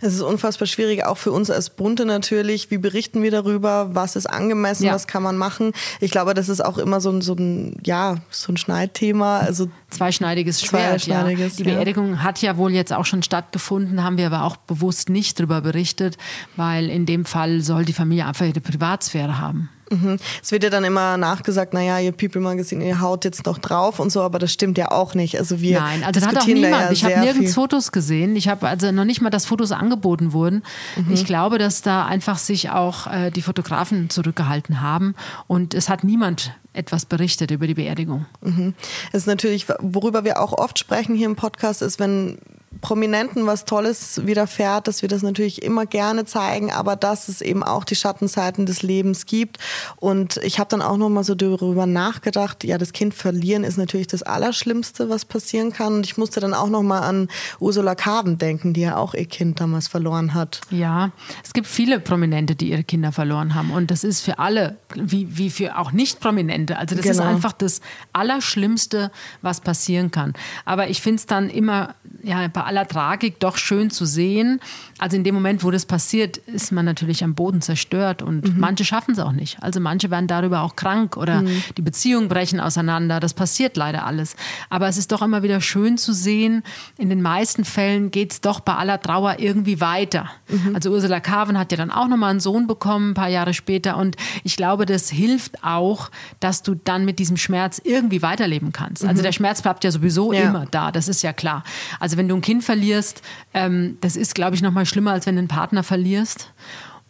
Es 0.00 0.14
ist 0.14 0.22
unfassbar 0.22 0.66
schwierig, 0.66 1.04
auch 1.04 1.18
für 1.18 1.32
uns 1.32 1.50
als 1.50 1.70
Bunte 1.70 2.06
natürlich. 2.06 2.70
Wie 2.70 2.78
berichten 2.78 3.22
wir 3.22 3.30
darüber? 3.30 3.94
Was 3.94 4.16
ist 4.16 4.26
angemessen? 4.26 4.86
Ja. 4.86 4.94
Was 4.94 5.06
kann 5.06 5.22
man 5.22 5.36
machen? 5.36 5.72
Ich 6.00 6.10
glaube, 6.10 6.34
das 6.34 6.48
ist 6.48 6.64
auch 6.64 6.78
immer 6.78 7.00
so 7.00 7.10
ein, 7.10 7.20
so 7.20 7.34
ein, 7.34 7.76
ja, 7.84 8.16
so 8.30 8.52
ein 8.52 8.56
Schneidthema. 8.56 9.40
Also 9.40 9.68
Zweischneidiges 9.90 10.62
Schwert. 10.62 11.02
Zweischneidiges, 11.02 11.58
ja. 11.58 11.64
Die 11.64 11.70
Beerdigung 11.70 12.12
ja. 12.12 12.22
hat 12.22 12.40
ja 12.40 12.56
wohl 12.56 12.72
jetzt 12.72 12.92
auch 12.92 13.04
schon 13.04 13.22
stattgefunden, 13.22 14.02
haben 14.02 14.16
wir 14.16 14.26
aber 14.26 14.44
auch 14.44 14.56
bewusst 14.56 15.08
nicht 15.08 15.38
darüber 15.38 15.60
berichtet, 15.60 16.16
weil 16.56 16.88
in 16.88 17.06
dem 17.06 17.24
Fall 17.24 17.60
soll 17.60 17.84
die 17.84 17.92
Familie 17.92 18.26
einfach 18.26 18.46
ihre 18.46 18.60
Privatsphäre 18.60 19.38
haben. 19.38 19.68
Mhm. 19.90 20.18
Es 20.42 20.52
wird 20.52 20.62
ja 20.62 20.70
dann 20.70 20.84
immer 20.84 21.16
nachgesagt, 21.16 21.74
naja, 21.74 21.98
ihr 21.98 22.12
People 22.12 22.40
Magazine, 22.40 22.86
ihr 22.86 23.00
haut 23.00 23.24
jetzt 23.24 23.44
noch 23.44 23.58
drauf 23.58 23.98
und 23.98 24.10
so, 24.10 24.22
aber 24.22 24.38
das 24.38 24.52
stimmt 24.52 24.78
ja 24.78 24.90
auch 24.90 25.14
nicht. 25.14 25.38
Also 25.38 25.60
wir 25.60 25.80
Nein, 25.80 26.04
also 26.04 26.20
das 26.20 26.28
hat 26.28 26.38
auch 26.38 26.46
niemand. 26.46 26.84
Ja 26.84 26.90
ich 26.92 27.04
habe 27.04 27.20
nirgends 27.20 27.38
viel. 27.38 27.54
Fotos 27.54 27.92
gesehen. 27.92 28.36
Ich 28.36 28.48
habe 28.48 28.68
also 28.68 28.92
noch 28.92 29.04
nicht 29.04 29.20
mal, 29.20 29.30
dass 29.30 29.46
Fotos 29.46 29.72
angeboten 29.72 30.32
wurden. 30.32 30.62
Mhm. 30.96 31.12
Ich 31.12 31.24
glaube, 31.24 31.58
dass 31.58 31.82
da 31.82 32.06
einfach 32.06 32.38
sich 32.38 32.70
auch 32.70 33.06
äh, 33.06 33.30
die 33.30 33.42
Fotografen 33.42 34.10
zurückgehalten 34.10 34.80
haben 34.80 35.14
und 35.46 35.74
es 35.74 35.88
hat 35.88 36.04
niemand 36.04 36.52
etwas 36.72 37.04
berichtet 37.04 37.50
über 37.50 37.66
die 37.66 37.74
Beerdigung. 37.74 38.26
Mhm. 38.42 38.74
Es 39.08 39.22
ist 39.22 39.26
natürlich, 39.26 39.66
worüber 39.80 40.24
wir 40.24 40.40
auch 40.40 40.52
oft 40.52 40.78
sprechen 40.78 41.16
hier 41.16 41.26
im 41.26 41.36
Podcast, 41.36 41.82
ist, 41.82 41.98
wenn 41.98 42.38
Prominenten 42.80 43.46
was 43.46 43.64
Tolles 43.64 44.24
widerfährt, 44.26 44.86
dass 44.86 45.02
wir 45.02 45.08
das 45.08 45.22
natürlich 45.22 45.62
immer 45.62 45.86
gerne 45.86 46.24
zeigen, 46.24 46.70
aber 46.70 46.94
dass 46.94 47.28
es 47.28 47.40
eben 47.40 47.64
auch 47.64 47.84
die 47.84 47.96
Schattenseiten 47.96 48.64
des 48.64 48.82
Lebens 48.82 49.26
gibt. 49.26 49.58
Und 49.96 50.36
ich 50.38 50.60
habe 50.60 50.68
dann 50.70 50.80
auch 50.80 50.96
noch 50.96 51.08
mal 51.08 51.24
so 51.24 51.34
darüber 51.34 51.86
nachgedacht, 51.86 52.62
ja, 52.62 52.78
das 52.78 52.92
Kind 52.92 53.12
verlieren 53.12 53.64
ist 53.64 53.76
natürlich 53.76 54.06
das 54.06 54.22
Allerschlimmste, 54.22 55.10
was 55.10 55.24
passieren 55.24 55.72
kann. 55.72 55.94
Und 55.94 56.06
ich 56.06 56.16
musste 56.16 56.38
dann 56.38 56.54
auch 56.54 56.68
noch 56.68 56.82
mal 56.82 57.00
an 57.00 57.28
Ursula 57.58 57.96
Carven 57.96 58.38
denken, 58.38 58.72
die 58.72 58.82
ja 58.82 58.96
auch 58.96 59.14
ihr 59.14 59.26
Kind 59.26 59.60
damals 59.60 59.88
verloren 59.88 60.32
hat. 60.32 60.60
Ja, 60.70 61.10
es 61.42 61.52
gibt 61.52 61.66
viele 61.66 61.98
Prominente, 61.98 62.54
die 62.54 62.70
ihre 62.70 62.84
Kinder 62.84 63.10
verloren 63.10 63.56
haben. 63.56 63.72
Und 63.72 63.90
das 63.90 64.04
ist 64.04 64.20
für 64.20 64.38
alle, 64.38 64.76
wie, 64.94 65.36
wie 65.36 65.50
für 65.50 65.76
auch 65.76 65.90
Nicht-Prominente. 65.90 66.78
Also 66.78 66.94
das 66.94 67.04
genau. 67.04 67.14
ist 67.16 67.20
einfach 67.20 67.52
das 67.52 67.80
Allerschlimmste, 68.12 69.10
was 69.42 69.60
passieren 69.60 70.12
kann. 70.12 70.34
Aber 70.64 70.88
ich 70.88 71.02
finde 71.02 71.16
es 71.16 71.26
dann 71.26 71.50
immer, 71.50 71.96
ja, 72.22 72.46
bei 72.48 72.59
aller 72.66 72.86
Tragik 72.86 73.38
doch 73.40 73.56
schön 73.56 73.90
zu 73.90 74.04
sehen. 74.04 74.60
Also 74.98 75.16
in 75.16 75.24
dem 75.24 75.34
Moment, 75.34 75.64
wo 75.64 75.70
das 75.70 75.86
passiert, 75.86 76.36
ist 76.36 76.72
man 76.72 76.84
natürlich 76.84 77.24
am 77.24 77.34
Boden 77.34 77.62
zerstört 77.62 78.22
und 78.22 78.54
mhm. 78.54 78.60
manche 78.60 78.84
schaffen 78.84 79.12
es 79.12 79.18
auch 79.18 79.32
nicht. 79.32 79.62
Also 79.62 79.80
manche 79.80 80.10
werden 80.10 80.26
darüber 80.26 80.62
auch 80.62 80.76
krank 80.76 81.16
oder 81.16 81.42
mhm. 81.42 81.62
die 81.76 81.82
Beziehungen 81.82 82.28
brechen 82.28 82.60
auseinander. 82.60 83.20
Das 83.20 83.34
passiert 83.34 83.76
leider 83.76 84.06
alles. 84.06 84.36
Aber 84.68 84.88
es 84.88 84.96
ist 84.96 85.12
doch 85.12 85.22
immer 85.22 85.42
wieder 85.42 85.60
schön 85.60 85.98
zu 85.98 86.12
sehen, 86.12 86.62
in 86.98 87.08
den 87.08 87.22
meisten 87.22 87.64
Fällen 87.64 88.10
geht 88.10 88.32
es 88.32 88.40
doch 88.40 88.60
bei 88.60 88.74
aller 88.74 89.00
Trauer 89.00 89.36
irgendwie 89.38 89.80
weiter. 89.80 90.30
Mhm. 90.48 90.74
Also 90.74 90.90
Ursula 90.90 91.20
Carven 91.20 91.58
hat 91.58 91.72
ja 91.72 91.78
dann 91.78 91.90
auch 91.90 92.08
nochmal 92.08 92.30
einen 92.30 92.40
Sohn 92.40 92.66
bekommen, 92.66 93.10
ein 93.10 93.14
paar 93.14 93.28
Jahre 93.28 93.54
später. 93.54 93.96
Und 93.96 94.16
ich 94.44 94.56
glaube, 94.56 94.86
das 94.86 95.10
hilft 95.10 95.64
auch, 95.64 96.10
dass 96.40 96.62
du 96.62 96.74
dann 96.74 97.04
mit 97.04 97.18
diesem 97.18 97.36
Schmerz 97.36 97.80
irgendwie 97.82 98.22
weiterleben 98.22 98.72
kannst. 98.72 99.04
Also 99.04 99.20
mhm. 99.20 99.24
der 99.24 99.32
Schmerz 99.32 99.62
bleibt 99.62 99.84
ja 99.84 99.90
sowieso 99.90 100.32
ja. 100.32 100.42
immer 100.42 100.66
da, 100.70 100.92
das 100.92 101.08
ist 101.08 101.22
ja 101.22 101.32
klar. 101.32 101.64
Also 101.98 102.16
wenn 102.16 102.28
du 102.28 102.34
ein 102.34 102.40
Kind 102.40 102.49
verlierst, 102.60 103.22
ähm, 103.54 103.98
das 104.00 104.16
ist, 104.16 104.34
glaube 104.34 104.56
ich, 104.56 104.62
noch 104.62 104.72
mal 104.72 104.86
schlimmer, 104.86 105.12
als 105.12 105.26
wenn 105.26 105.36
du 105.36 105.40
einen 105.40 105.48
Partner 105.48 105.84
verlierst. 105.84 106.52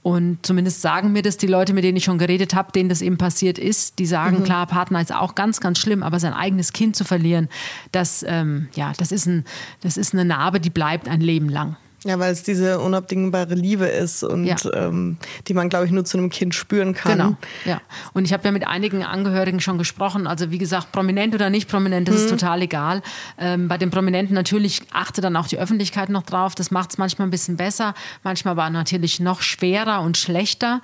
Und 0.03 0.47
zumindest 0.47 0.81
sagen 0.81 1.13
mir 1.13 1.23
das 1.23 1.37
die 1.37 1.47
Leute, 1.47 1.75
mit 1.75 1.85
denen 1.85 1.97
ich 1.97 2.05
schon 2.05 2.19
geredet 2.19 2.55
habe, 2.55 2.73
denen 2.73 2.89
das 2.89 3.03
eben 3.03 3.19
passiert 3.19 3.59
ist. 3.59 3.99
Die 3.99 4.07
sagen, 4.07 4.39
mhm. 4.39 4.45
klar, 4.45 4.67
Partner 4.67 5.01
ist 5.01 5.15
auch 5.15 5.35
ganz, 5.35 5.61
ganz 5.61 5.79
schlimm, 5.79 6.03
aber 6.03 6.19
sein 6.19 6.33
eigenes 6.33 6.73
Kind 6.73 6.97
zu 6.97 7.05
verlieren, 7.05 7.49
das, 7.93 8.25
ähm, 8.27 8.69
ja, 8.75 8.93
das, 8.97 9.13
ist 9.13 9.27
ein, 9.27 9.45
das 9.83 9.97
ist 9.97 10.15
eine 10.15 10.25
Narbe, 10.25 10.61
die 10.61 10.71
bleibt 10.71 11.09
ein 11.09 11.21
Leben 11.21 11.49
lang. 11.49 11.77
Ja, 12.05 12.19
weil 12.19 12.33
es 12.33 12.43
diese 12.43 12.81
unabdingbare 12.81 13.55
Liebe 13.55 13.85
ist 13.85 14.23
und 14.23 14.47
ja. 14.47 14.57
ähm, 14.73 15.19
die 15.49 15.55
man, 15.55 15.69
glaube 15.69 15.85
ich, 15.85 15.91
nur 15.91 16.07
zu 16.07 16.17
einem 16.17 16.31
Kind 16.31 16.55
spüren 16.55 16.95
kann. 16.95 17.19
Genau, 17.19 17.37
ja. 17.67 17.83
Und 18.15 18.25
ich 18.25 18.33
habe 18.33 18.43
ja 18.45 18.53
mit 18.53 18.67
einigen 18.67 19.05
Angehörigen 19.05 19.61
schon 19.61 19.77
gesprochen. 19.77 20.27
Also 20.27 20.51
wie 20.51 20.57
gesagt, 20.57 20.93
prominent 20.93 21.35
oder 21.35 21.51
nicht 21.51 21.69
prominent, 21.69 22.09
das 22.09 22.17
mhm. 22.17 22.21
ist 22.23 22.31
total 22.31 22.63
egal. 22.63 23.03
Ähm, 23.39 23.69
bei 23.69 23.77
den 23.77 23.91
Prominenten 23.91 24.35
natürlich 24.35 24.81
achte 24.93 25.21
dann 25.21 25.37
auch 25.37 25.47
die 25.47 25.59
Öffentlichkeit 25.59 26.09
noch 26.09 26.23
drauf. 26.23 26.55
Das 26.55 26.71
macht 26.71 26.91
es 26.91 26.99
manchmal 26.99 27.29
ein 27.29 27.31
bisschen 27.31 27.59
besser, 27.59 27.95
manchmal 28.23 28.53
aber 28.53 28.71
natürlich 28.71 29.21
noch 29.21 29.43
schwerer 29.43 30.01
und 30.01 30.17
schlechter. 30.17 30.81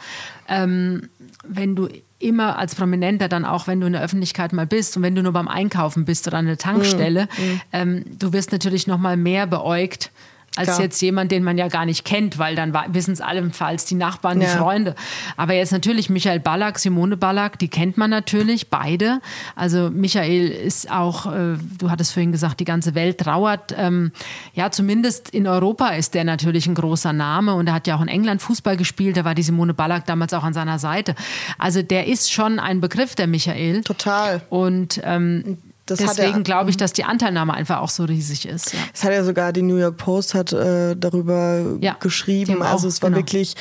Ähm, 0.48 1.08
wenn 1.48 1.76
du 1.76 1.88
immer 2.18 2.58
als 2.58 2.74
Prominenter 2.74 3.28
dann 3.28 3.46
auch, 3.46 3.66
wenn 3.66 3.80
du 3.80 3.86
in 3.86 3.94
der 3.94 4.02
Öffentlichkeit 4.02 4.52
mal 4.52 4.66
bist 4.66 4.96
und 4.98 5.02
wenn 5.02 5.14
du 5.14 5.22
nur 5.22 5.32
beim 5.32 5.48
Einkaufen 5.48 6.04
bist 6.04 6.26
oder 6.26 6.38
an 6.38 6.46
der 6.46 6.58
Tankstelle, 6.58 7.28
mhm. 7.38 7.44
mhm. 7.44 7.60
ähm, 7.72 8.04
du 8.18 8.34
wirst 8.34 8.52
natürlich 8.52 8.86
noch 8.86 8.98
mal 8.98 9.16
mehr 9.16 9.46
beäugt 9.46 10.10
als 10.56 10.68
Klar. 10.68 10.80
jetzt 10.80 11.00
jemand, 11.02 11.30
den 11.32 11.44
man 11.44 11.58
ja 11.58 11.68
gar 11.68 11.84
nicht 11.86 12.04
kennt, 12.04 12.38
weil 12.38 12.54
dann 12.56 12.72
wissen 12.88 13.12
es 13.12 13.20
allenfalls 13.20 13.84
die 13.84 13.94
Nachbarn, 13.94 14.40
die 14.40 14.46
Ja. 14.46 14.56
Freunde. 14.56 14.94
Aber 15.36 15.54
jetzt 15.54 15.72
natürlich 15.72 16.10
Michael 16.10 16.40
Ballack, 16.40 16.78
Simone 16.78 17.16
Ballack, 17.16 17.58
die 17.58 17.68
kennt 17.68 17.96
man 17.98 18.10
natürlich, 18.10 18.68
beide. 18.70 19.20
Also 19.54 19.90
Michael 19.90 20.48
ist 20.48 20.90
auch, 20.90 21.26
äh, 21.26 21.56
du 21.78 21.90
hattest 21.90 22.12
vorhin 22.12 22.32
gesagt, 22.32 22.60
die 22.60 22.64
ganze 22.64 22.94
Welt 22.94 23.18
trauert. 23.18 23.74
Ähm, 23.76 24.12
ja, 24.54 24.70
zumindest 24.70 25.30
in 25.30 25.46
Europa 25.46 25.88
ist 25.90 26.14
der 26.14 26.24
natürlich 26.24 26.66
ein 26.66 26.74
großer 26.74 27.12
Name 27.12 27.54
und 27.54 27.66
er 27.66 27.74
hat 27.74 27.86
ja 27.86 27.96
auch 27.96 28.02
in 28.02 28.08
England 28.08 28.42
Fußball 28.42 28.76
gespielt, 28.76 29.16
da 29.16 29.24
war 29.24 29.34
die 29.34 29.42
Simone 29.42 29.74
Ballack 29.74 30.06
damals 30.06 30.32
auch 30.34 30.44
an 30.44 30.54
seiner 30.54 30.78
Seite. 30.78 31.14
Also 31.58 31.82
der 31.82 32.06
ist 32.06 32.32
schon 32.32 32.58
ein 32.58 32.80
Begriff, 32.80 33.14
der 33.14 33.26
Michael. 33.26 33.82
Total. 33.82 34.40
Und 34.48 35.00
ähm, 35.04 35.58
Das 35.86 36.00
deswegen 36.00 36.42
glaube 36.42 36.70
ich, 36.70 36.76
dass 36.76 36.92
die 36.92 37.04
Anteilnahme 37.04 37.54
einfach 37.54 37.78
auch 37.78 37.90
so 37.90 38.04
riesig 38.04 38.46
ist. 38.46 38.72
Ja. 38.72 38.80
Es 38.92 39.04
hat 39.04 39.12
ja 39.12 39.22
sogar 39.22 39.52
die 39.52 39.62
New 39.62 39.76
York 39.76 39.96
Post 39.96 40.34
hat 40.34 40.52
äh, 40.52 40.96
darüber 40.96 41.62
Ja, 41.80 41.96
geschrieben. 42.00 42.60
auch, 42.60 42.66
Also 42.66 42.88
es 42.88 43.02
war 43.02 43.10
genau. 43.10 43.20
wirklich, 43.20 43.54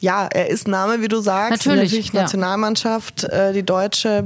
ja, 0.00 0.26
er 0.26 0.48
ist 0.50 0.66
Name, 0.66 1.00
wie 1.02 1.08
du 1.08 1.20
sagst. 1.20 1.66
Natürlich, 1.66 2.12
ja. 2.12 2.22
Nationalmannschaft, 2.22 3.24
äh, 3.24 3.52
die 3.52 3.62
Deutsche. 3.62 4.24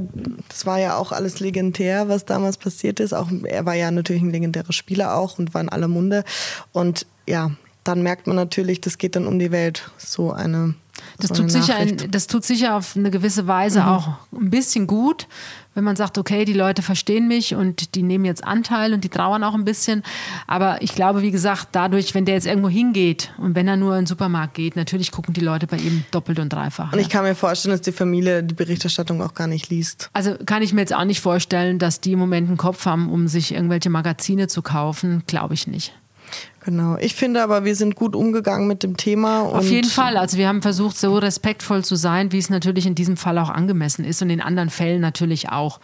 Das 0.49 0.64
war 0.64 0.78
ja 0.78 0.97
auch 0.97 1.12
alles 1.12 1.40
legendär, 1.40 2.09
was 2.09 2.25
damals 2.25 2.56
passiert 2.56 3.00
ist. 3.00 3.12
Auch 3.12 3.28
er 3.44 3.66
war 3.66 3.75
ja 3.75 3.90
natürlich 3.90 4.23
ein 4.23 4.30
legendärer 4.30 4.73
Spieler 4.73 5.14
auch 5.16 5.38
und 5.38 5.52
war 5.52 5.61
in 5.61 5.68
aller 5.68 5.88
Munde. 5.88 6.25
Und 6.73 7.06
ja, 7.28 7.50
dann 7.85 8.02
merkt 8.02 8.26
man 8.26 8.37
natürlich, 8.37 8.80
das 8.80 8.97
geht 8.97 9.14
dann 9.14 9.26
um 9.26 9.38
die 9.38 9.50
Welt. 9.50 9.90
So 9.99 10.32
eine. 10.32 10.75
Das 11.18 11.30
tut, 11.30 11.50
sicher 11.50 11.85
das 11.87 12.26
tut 12.26 12.44
sicher 12.44 12.76
auf 12.76 12.97
eine 12.97 13.11
gewisse 13.11 13.47
Weise 13.47 13.87
auch 13.87 14.09
ein 14.32 14.50
bisschen 14.50 14.87
gut, 14.87 15.26
wenn 15.75 15.85
man 15.85 15.97
sagt, 15.97 16.19
okay, 16.19 16.45
die 16.45 16.52
Leute 16.52 16.83
verstehen 16.83 17.29
mich 17.29 17.55
und 17.55 17.95
die 17.95 18.02
nehmen 18.02 18.25
jetzt 18.25 18.45
Anteil 18.45 18.93
und 18.93 19.05
die 19.05 19.09
trauern 19.09 19.45
auch 19.45 19.55
ein 19.55 19.64
bisschen. 19.64 20.02
Aber 20.47 20.83
ich 20.83 20.95
glaube, 20.95 21.23
wie 21.23 21.31
gesagt, 21.31 21.69
dadurch, 21.73 22.14
wenn 22.14 22.25
der 22.25 22.35
jetzt 22.35 22.47
irgendwo 22.47 22.69
hingeht 22.69 23.33
und 23.38 23.55
wenn 23.55 23.69
er 23.69 23.76
nur 23.76 23.95
in 23.95 24.02
den 24.02 24.07
Supermarkt 24.07 24.55
geht, 24.55 24.76
natürlich 24.76 25.11
gucken 25.11 25.35
die 25.35 25.41
Leute 25.41 25.67
bei 25.67 25.79
ihm 25.79 26.05
doppelt 26.11 26.38
und 26.38 26.52
dreifach. 26.52 26.93
Und 26.93 26.99
ich 26.99 27.09
kann 27.09 27.25
mir 27.25 27.35
vorstellen, 27.35 27.73
dass 27.73 27.83
die 27.83 27.93
Familie 27.93 28.43
die 28.43 28.55
Berichterstattung 28.55 29.23
auch 29.23 29.35
gar 29.35 29.47
nicht 29.47 29.71
liest. 29.71 30.11
Also 30.12 30.35
kann 30.45 30.62
ich 30.62 30.73
mir 30.73 30.81
jetzt 30.81 30.95
auch 30.95 31.05
nicht 31.05 31.21
vorstellen, 31.21 31.79
dass 31.79 32.00
die 32.00 32.12
im 32.12 32.19
Moment 32.19 32.49
einen 32.49 32.57
Kopf 32.57 32.87
haben, 32.87 33.11
um 33.11 33.29
sich 33.29 33.55
irgendwelche 33.55 33.91
Magazine 33.91 34.49
zu 34.49 34.62
kaufen. 34.62 35.23
Glaube 35.26 35.55
ich 35.55 35.67
nicht. 35.67 35.95
Genau. 36.64 36.97
Ich 36.99 37.14
finde 37.16 37.42
aber, 37.42 37.64
wir 37.64 37.75
sind 37.75 37.97
gut 37.97 38.14
umgegangen 38.14 38.69
mit 38.69 38.83
dem 38.85 38.97
Thema. 38.97 39.40
Auf 39.42 39.69
jeden 39.69 39.88
Fall. 39.90 40.16
Also 40.16 40.37
wir 40.37 40.47
haben 40.47 40.62
versucht, 40.62 40.97
so 40.97 41.19
respektvoll 41.19 41.85
zu 41.85 41.97
sein, 41.97 42.31
wie 42.31 42.38
es 42.38 42.50
natürlich 42.50 42.87
in 42.87 42.95
diesem 42.95 43.16
Fall 43.16 43.37
auch 43.38 43.50
angemessen 43.50 44.04
ist 44.04 44.23
und 44.23 44.31
in 44.31 44.40
anderen 44.40 44.71
Fällen 44.71 45.00
natürlich 45.00 45.49
auch. 45.50 45.81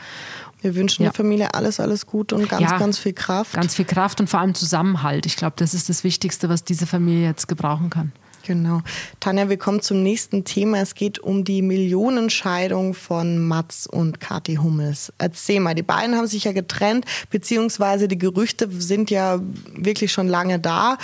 Wir 0.60 0.74
wünschen 0.76 1.02
Ja. 1.02 1.10
der 1.10 1.14
Familie 1.16 1.54
alles, 1.54 1.80
alles 1.80 2.06
Gute 2.06 2.34
und 2.36 2.48
ganz, 2.48 2.62
Ja, 2.62 2.78
ganz 2.78 2.98
viel 2.98 3.12
Kraft. 3.12 3.54
Ganz 3.54 3.74
viel 3.74 3.84
Kraft 3.84 4.20
und 4.20 4.28
vor 4.30 4.40
allem 4.40 4.54
Zusammenhalt. 4.54 5.26
Ich 5.26 5.36
glaube, 5.36 5.54
das 5.56 5.74
ist 5.74 5.88
das 5.88 6.04
Wichtigste, 6.04 6.48
was 6.48 6.64
diese 6.64 6.86
Familie 6.86 7.26
jetzt 7.26 7.48
gebrauchen 7.48 7.90
kann. 7.90 8.12
Genau. 8.48 8.80
Tanja, 9.20 9.50
wir 9.50 9.58
kommen 9.58 9.82
zum 9.82 10.02
nächsten 10.02 10.42
Thema. 10.42 10.80
Es 10.80 10.94
geht 10.94 11.18
um 11.18 11.44
die 11.44 11.60
Millionenscheidung 11.60 12.94
von 12.94 13.46
Mats 13.46 13.86
und 13.86 14.20
Kathi 14.20 14.54
Hummels. 14.54 15.12
Erzähl 15.18 15.60
mal, 15.60 15.74
die 15.74 15.82
beiden 15.82 16.16
haben 16.16 16.26
sich 16.26 16.44
ja 16.44 16.52
getrennt, 16.52 17.04
beziehungsweise 17.28 18.08
die 18.08 18.16
Gerüchte 18.16 18.70
sind 18.70 19.10
ja 19.10 19.38
wirklich 19.74 20.12
schon 20.12 20.28
lange 20.28 20.58
da. 20.58 20.96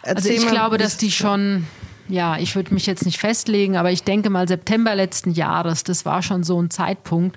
Also 0.00 0.30
Erzähl 0.30 0.32
ich 0.36 0.44
mal, 0.46 0.50
glaube, 0.50 0.78
dass 0.78 0.96
die 0.96 1.10
schon, 1.10 1.66
ja, 2.08 2.38
ich 2.38 2.56
würde 2.56 2.72
mich 2.74 2.86
jetzt 2.86 3.04
nicht 3.04 3.18
festlegen, 3.18 3.76
aber 3.76 3.90
ich 3.90 4.02
denke 4.02 4.30
mal 4.30 4.48
September 4.48 4.94
letzten 4.94 5.32
Jahres, 5.32 5.84
das 5.84 6.04
war 6.04 6.22
schon 6.22 6.42
so 6.42 6.60
ein 6.60 6.70
Zeitpunkt. 6.70 7.36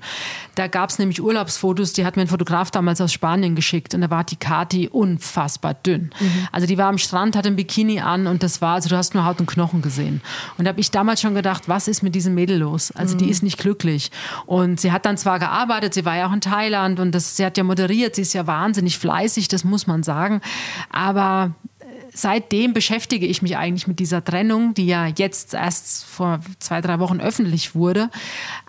Da 0.55 0.67
gab 0.67 0.89
es 0.89 0.99
nämlich 0.99 1.21
Urlaubsfotos, 1.21 1.93
die 1.93 2.05
hat 2.05 2.15
mir 2.15 2.23
ein 2.23 2.27
Fotograf 2.27 2.71
damals 2.71 3.01
aus 3.01 3.11
Spanien 3.11 3.55
geschickt 3.55 3.93
und 3.93 4.01
da 4.01 4.09
war 4.09 4.23
die 4.23 4.37
Kati 4.37 4.87
unfassbar 4.87 5.73
dünn. 5.73 6.11
Also 6.51 6.67
die 6.67 6.77
war 6.77 6.87
am 6.87 6.97
Strand, 6.97 7.35
hatte 7.35 7.49
ein 7.49 7.55
Bikini 7.55 7.99
an 7.99 8.27
und 8.27 8.43
das 8.43 8.61
war, 8.61 8.75
also 8.75 8.89
du 8.89 8.97
hast 8.97 9.13
nur 9.13 9.25
Haut 9.25 9.39
und 9.39 9.47
Knochen 9.47 9.81
gesehen. 9.81 10.21
Und 10.57 10.65
da 10.65 10.69
habe 10.69 10.79
ich 10.79 10.91
damals 10.91 11.21
schon 11.21 11.35
gedacht, 11.35 11.67
was 11.67 11.87
ist 11.87 12.01
mit 12.01 12.15
diesem 12.15 12.33
Mädel 12.33 12.57
los? 12.59 12.91
Also 12.91 13.17
die 13.17 13.29
ist 13.29 13.43
nicht 13.43 13.57
glücklich. 13.57 14.11
Und 14.45 14.79
sie 14.79 14.91
hat 14.91 15.05
dann 15.05 15.17
zwar 15.17 15.39
gearbeitet, 15.39 15.93
sie 15.93 16.05
war 16.05 16.15
ja 16.15 16.27
auch 16.27 16.33
in 16.33 16.41
Thailand 16.41 16.99
und 16.99 17.11
das, 17.13 17.35
sie 17.37 17.45
hat 17.45 17.57
ja 17.57 17.63
moderiert, 17.63 18.15
sie 18.15 18.21
ist 18.21 18.33
ja 18.33 18.47
wahnsinnig 18.47 18.97
fleißig, 18.97 19.47
das 19.47 19.63
muss 19.63 19.87
man 19.87 20.03
sagen. 20.03 20.41
Aber 20.89 21.51
seitdem 22.13 22.73
beschäftige 22.73 23.25
ich 23.25 23.41
mich 23.41 23.57
eigentlich 23.57 23.87
mit 23.87 23.99
dieser 23.99 24.23
Trennung, 24.23 24.73
die 24.73 24.85
ja 24.85 25.07
jetzt 25.07 25.53
erst 25.53 26.03
vor 26.05 26.39
zwei, 26.59 26.81
drei 26.81 26.99
Wochen 26.99 27.19
öffentlich 27.19 27.75
wurde. 27.75 28.09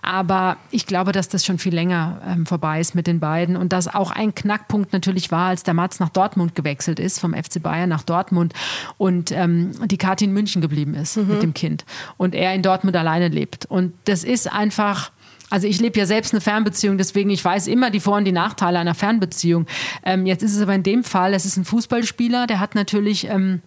Aber 0.01 0.57
ich 0.71 0.85
glaube, 0.85 1.11
dass 1.11 1.29
das 1.29 1.45
schon 1.45 1.59
viel 1.59 1.73
länger 1.73 2.21
ähm, 2.27 2.45
vorbei 2.45 2.79
ist 2.79 2.95
mit 2.95 3.07
den 3.07 3.19
beiden 3.19 3.55
und 3.55 3.73
dass 3.73 3.93
auch 3.93 4.11
ein 4.11 4.33
Knackpunkt 4.33 4.93
natürlich 4.93 5.31
war, 5.31 5.49
als 5.49 5.63
der 5.63 5.73
Mats 5.73 5.99
nach 5.99 6.09
Dortmund 6.09 6.55
gewechselt 6.55 6.99
ist, 6.99 7.19
vom 7.19 7.33
FC 7.33 7.61
Bayern 7.61 7.89
nach 7.89 8.03
Dortmund 8.03 8.53
und 8.97 9.31
ähm, 9.31 9.71
die 9.87 9.97
Kathi 9.97 10.25
in 10.25 10.33
München 10.33 10.61
geblieben 10.61 10.93
ist 10.95 11.17
mit 11.17 11.41
dem 11.41 11.53
Kind 11.53 11.85
und 12.17 12.35
er 12.35 12.53
in 12.53 12.61
Dortmund 12.61 12.95
alleine 12.95 13.27
lebt. 13.27 13.65
Und 13.65 13.93
das 14.05 14.23
ist 14.23 14.51
einfach. 14.51 15.11
Also 15.53 15.67
ich 15.67 15.79
lebe 15.79 15.99
ja 15.99 16.07
selbst 16.07 16.33
eine 16.33 16.41
Fernbeziehung, 16.41 16.97
deswegen 16.97 17.29
ich 17.29 17.45
weiß 17.45 17.67
immer 17.67 17.91
die 17.91 17.99
Vor- 17.99 18.17
und 18.17 18.25
die 18.25 18.31
Nachteile 18.31 18.79
einer 18.79 18.95
Fernbeziehung. 18.95 19.67
Ähm, 20.03 20.25
jetzt 20.25 20.41
ist 20.41 20.55
es 20.55 20.61
aber 20.63 20.73
in 20.73 20.81
dem 20.81 21.03
Fall, 21.03 21.35
es 21.35 21.45
ist 21.45 21.57
ein 21.57 21.63
Fußballspieler, 21.63 22.47
der 22.47 22.59
hat 22.59 22.73
natürlich 22.73 23.27
ähm, 23.29 23.61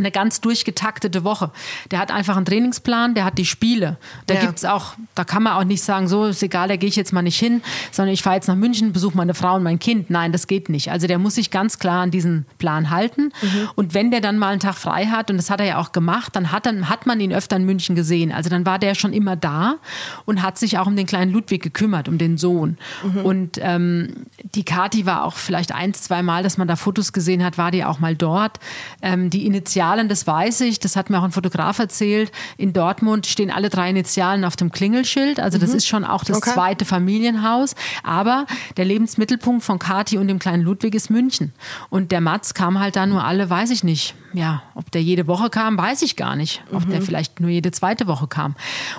eine 0.00 0.10
ganz 0.10 0.40
durchgetaktete 0.40 1.24
Woche. 1.24 1.50
Der 1.90 1.98
hat 1.98 2.10
einfach 2.10 2.36
einen 2.36 2.44
Trainingsplan, 2.46 3.14
der 3.14 3.24
hat 3.24 3.38
die 3.38 3.46
Spiele. 3.46 3.98
Da 4.26 4.34
Ja. 4.34 4.40
gibt's 4.40 4.64
auch, 4.64 4.94
da 5.14 5.24
kann 5.24 5.42
man 5.42 5.54
auch 5.54 5.64
nicht 5.64 5.82
sagen, 5.82 6.08
so 6.08 6.24
ist 6.26 6.42
egal, 6.42 6.68
da 6.68 6.76
gehe 6.76 6.88
ich 6.88 6.96
jetzt 6.96 7.12
mal 7.12 7.22
nicht 7.22 7.38
hin, 7.38 7.62
sondern 7.92 8.12
ich 8.14 8.22
fahre 8.22 8.36
jetzt 8.36 8.48
nach 8.48 8.56
München, 8.56 8.92
besuche 8.92 9.16
meine 9.16 9.34
Frau 9.34 9.54
und 9.56 9.62
mein 9.62 9.78
Kind. 9.78 10.10
Nein, 10.10 10.32
das 10.32 10.46
geht 10.46 10.68
nicht. 10.68 10.90
Also 10.90 11.06
der 11.06 11.18
muss 11.18 11.34
sich 11.36 11.50
ganz 11.50 11.78
klar 11.78 12.02
an 12.02 12.10
diesen 12.10 12.46
Plan 12.58 12.90
halten. 12.90 13.32
Und 13.76 13.94
wenn 13.94 14.10
der 14.10 14.20
dann 14.20 14.38
mal 14.38 14.48
einen 14.50 14.60
Tag 14.60 14.74
frei 14.76 15.06
hat, 15.06 15.30
und 15.30 15.36
das 15.36 15.50
hat 15.50 15.60
er 15.60 15.66
ja 15.66 15.78
auch 15.78 15.92
gemacht, 15.92 16.34
dann 16.36 16.50
hat, 16.52 16.66
dann 16.66 16.88
hat 16.88 17.06
man 17.06 17.20
ihn 17.20 17.32
öfter 17.32 17.56
in 17.56 17.64
München 17.64 17.94
gesehen. 17.94 18.32
Also 18.32 18.50
dann 18.50 18.66
war 18.66 18.78
der 18.78 18.94
schon 18.94 19.12
immer 19.12 19.36
da 19.36 19.76
und 20.24 20.42
hat 20.42 20.58
sich 20.58 20.78
auch 20.78 20.86
um 20.86 20.96
den 20.96 21.06
kleinen 21.06 21.30
Ludwig 21.32 21.62
gekümmert, 21.62 22.08
um 22.08 22.18
den 22.18 22.38
Sohn. 22.38 22.78
Und 23.24 23.58
ähm, 23.60 24.26
die 24.54 24.64
Kati 24.64 25.06
war 25.06 25.24
auch 25.24 25.34
vielleicht 25.36 25.72
ein, 25.74 25.94
zwei 25.94 26.22
Mal, 26.22 26.42
dass 26.42 26.56
man 26.58 26.66
da 26.68 26.76
Fotos 26.76 27.12
gesehen 27.12 27.44
hat, 27.44 27.58
war 27.58 27.70
die 27.70 27.84
auch 27.84 27.98
mal 28.00 28.14
dort. 28.16 28.58
Ähm, 29.02 29.30
die 29.30 29.46
Initialen, 29.90 30.08
das 30.08 30.26
weiß 30.26 30.60
ich, 30.62 30.78
das 30.78 30.94
hat 30.96 31.10
mir 31.10 31.18
auch 31.18 31.24
ein 31.24 31.32
Fotograf 31.32 31.78
erzählt. 31.78 32.30
In 32.56 32.72
Dortmund 32.72 33.26
stehen 33.26 33.50
alle 33.50 33.68
drei 33.70 33.90
Initialen 33.90 34.44
auf 34.44 34.54
dem 34.56 34.70
Klingelschild. 34.70 35.40
Also 35.40 35.58
das 35.58 35.74
ist 35.74 35.86
schon 35.86 36.04
auch 36.04 36.24
das 36.24 36.36
Okay. 36.38 36.50
zweite 36.52 36.84
Familienhaus. 36.84 37.74
Aber 38.04 38.46
der 38.76 38.84
Lebensmittelpunkt 38.84 39.64
von 39.64 39.78
Kati 39.78 40.18
und 40.18 40.28
dem 40.28 40.38
kleinen 40.38 40.62
Ludwig 40.62 40.94
ist 40.94 41.10
München. 41.10 41.52
Und 41.90 42.12
der 42.12 42.20
Mats 42.20 42.54
kam 42.54 42.78
halt 42.78 42.96
da 42.96 43.06
nur 43.06 43.24
alle, 43.24 43.48
weiß 43.50 43.70
ich 43.70 43.82
nicht. 43.84 44.14
Ja, 44.32 44.62
ob 44.76 44.92
der 44.92 45.02
jede 45.02 45.26
Woche 45.26 45.50
kam, 45.50 45.76
weiß 45.76 46.02
ich 46.02 46.14
gar 46.14 46.36
nicht. 46.36 46.62
Ob 46.72 46.86
Mhm. 46.86 46.90
der 46.90 47.02
vielleicht 47.02 47.40
nur 47.40 47.50
jede 47.50 47.72
zweite 47.72 48.06
Woche 48.06 48.28
kam. 48.28 48.54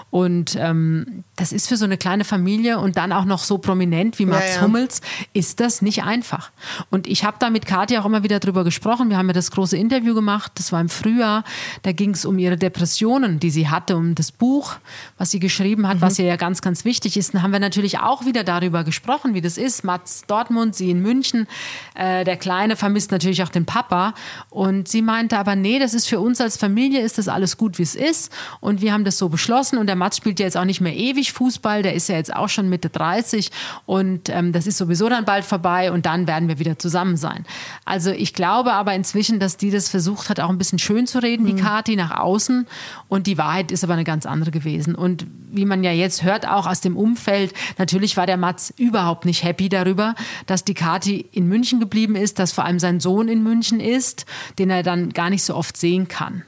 Und 0.10 0.58
ähm, 0.60 1.24
das 1.42 1.52
ist 1.52 1.68
für 1.68 1.76
so 1.76 1.86
eine 1.86 1.98
kleine 1.98 2.24
Familie 2.24 2.78
und 2.78 2.98
dann 2.98 3.12
auch 3.12 3.26
noch 3.26 3.40
so 3.40 3.58
prominent 3.58 4.20
wie 4.20 4.28
Mats 4.28 4.58
ja. 4.58 4.62
Hummels, 4.62 5.02
ist 5.34 5.60
das 5.60 5.82
nicht 5.82 6.04
einfach. 6.04 6.52
Und 6.92 7.08
ich 7.08 7.24
habe 7.24 7.38
da 7.40 7.50
mit 7.50 7.66
Kathi 7.66 7.98
auch 7.98 8.06
immer 8.06 8.22
wieder 8.22 8.40
drüber 8.40 8.64
gesprochen. 8.64 9.10
Wir 9.10 9.18
haben 9.18 9.26
ja 9.26 9.34
das 9.34 9.50
große 9.50 9.76
Interview 9.76 10.14
gemacht, 10.14 10.52
das 10.56 10.72
war 10.72 10.80
im 10.80 10.88
Frühjahr. 10.90 11.44
Da 11.82 11.94
ging 11.94 12.12
es 12.12 12.26
um 12.26 12.38
ihre 12.38 12.58
Depressionen, 12.58 13.40
die 13.40 13.50
sie 13.50 13.70
hatte, 13.70 13.98
um 13.98 14.14
das 14.14 14.32
Buch, 14.32 14.76
was 15.18 15.32
sie 15.32 15.40
geschrieben 15.40 15.88
hat, 15.88 16.00
was 16.00 16.20
ihr 16.20 16.26
ja 16.26 16.36
ganz, 16.36 16.62
ganz 16.62 16.86
wichtig 16.86 17.18
ist. 17.18 17.34
Dann 17.34 17.42
haben 17.42 17.54
wir 17.54 17.60
natürlich 17.60 17.98
auch 17.98 18.24
wieder 18.24 18.44
darüber 18.44 18.84
gesprochen, 18.84 19.34
wie 19.34 19.42
das 19.42 19.58
ist. 19.58 19.84
Mats 19.84 20.26
Dortmund, 20.28 20.76
sie 20.76 20.92
in 20.92 21.02
München. 21.02 21.48
Äh, 21.96 22.24
der 22.24 22.38
Kleine 22.38 22.76
vermisst 22.76 23.10
natürlich 23.10 23.42
auch 23.42 23.50
den 23.50 23.66
Papa. 23.66 24.14
Und 24.52 24.88
sie 24.88 25.02
meinte 25.02 25.40
aber, 25.40 25.56
nee, 25.56 25.80
das 25.80 25.96
ist 25.96 26.08
für 26.08 26.20
uns 26.20 26.40
als 26.40 26.58
Familie, 26.58 27.02
ist 27.02 27.18
das 27.18 27.28
alles 27.28 27.58
gut, 27.58 27.80
wie 27.80 27.84
es 27.84 27.96
ist. 27.96 28.32
Und 28.60 28.82
wir 28.82 28.94
haben 28.94 29.06
das 29.06 29.18
so 29.18 29.28
beschlossen. 29.28 29.80
Und 29.80 29.88
der 29.88 29.96
Mats 29.96 30.18
spielt 30.18 30.40
ja 30.40 30.46
jetzt 30.46 30.56
auch 30.56 30.66
nicht 30.66 30.82
mehr 30.82 30.96
ewig 30.96 31.31
Fußball. 31.32 31.84
Der 31.84 31.94
ist 31.94 32.10
ja 32.10 32.16
jetzt 32.16 32.36
auch 32.36 32.50
schon 32.50 32.70
Mitte 32.70 32.90
30. 32.90 33.52
Und 33.86 34.30
ähm, 34.30 34.52
das 34.52 34.68
ist 34.68 34.78
sowieso 34.78 35.10
dann 35.10 35.26
bald 35.26 35.46
vorbei. 35.46 35.92
Und 35.92 36.06
dann 36.06 36.28
werden 36.28 36.48
wir 36.48 36.60
wieder 36.60 36.78
zusammen 36.78 37.18
sein. 37.18 37.46
Also 37.86 38.12
ich 38.12 38.34
glaube 38.34 38.74
aber 38.74 38.94
inzwischen, 38.94 39.40
dass 39.40 39.58
die 39.58 39.72
das 39.72 39.90
versucht 39.90 40.30
hat, 40.30 40.40
auch 40.40 40.50
ein 40.50 40.58
bisschen 40.58 40.80
schön 40.80 41.08
zu 41.08 41.20
reden, 41.20 41.46
die 41.46 41.56
Kati, 41.56 41.96
nach 41.96 42.12
außen. 42.12 42.68
Und 43.08 43.28
die 43.28 43.38
Wahrheit 43.38 43.72
ist 43.72 43.84
aber 43.84 43.94
eine 43.94 44.04
ganz 44.04 44.26
andere 44.26 44.52
gewesen. 44.52 44.96
Und 44.96 45.26
wie 45.52 45.66
man 45.66 45.84
ja 45.84 45.92
jetzt 45.92 46.24
hört, 46.24 46.48
auch 46.48 46.68
aus 46.68 46.82
dem 46.82 46.96
Umfeld, 46.96 47.54
natürlich 47.78 48.18
war 48.18 48.26
der 48.26 48.38
Mats 48.38 48.74
überhaupt 48.78 49.26
nicht 49.26 49.44
happy 49.44 49.70
darüber, 49.70 50.16
dass 50.46 50.64
die 50.64 50.74
Kati 50.74 51.26
in 51.32 51.48
München 51.48 51.80
geblieben 51.80 52.16
ist, 52.16 52.40
dass 52.40 52.52
vor 52.52 52.66
allem 52.66 52.80
sein 52.80 53.00
Sohn 53.00 53.28
in 53.28 53.44
München 53.44 53.80
ist, 53.80 54.26
den 54.60 54.70
er 54.70 54.84
dann 54.84 55.10
gar 55.10 55.30
nicht 55.30 55.44
so 55.44 55.56
oft 55.56 55.78
sehen 55.78 56.08
kann. 56.08 56.44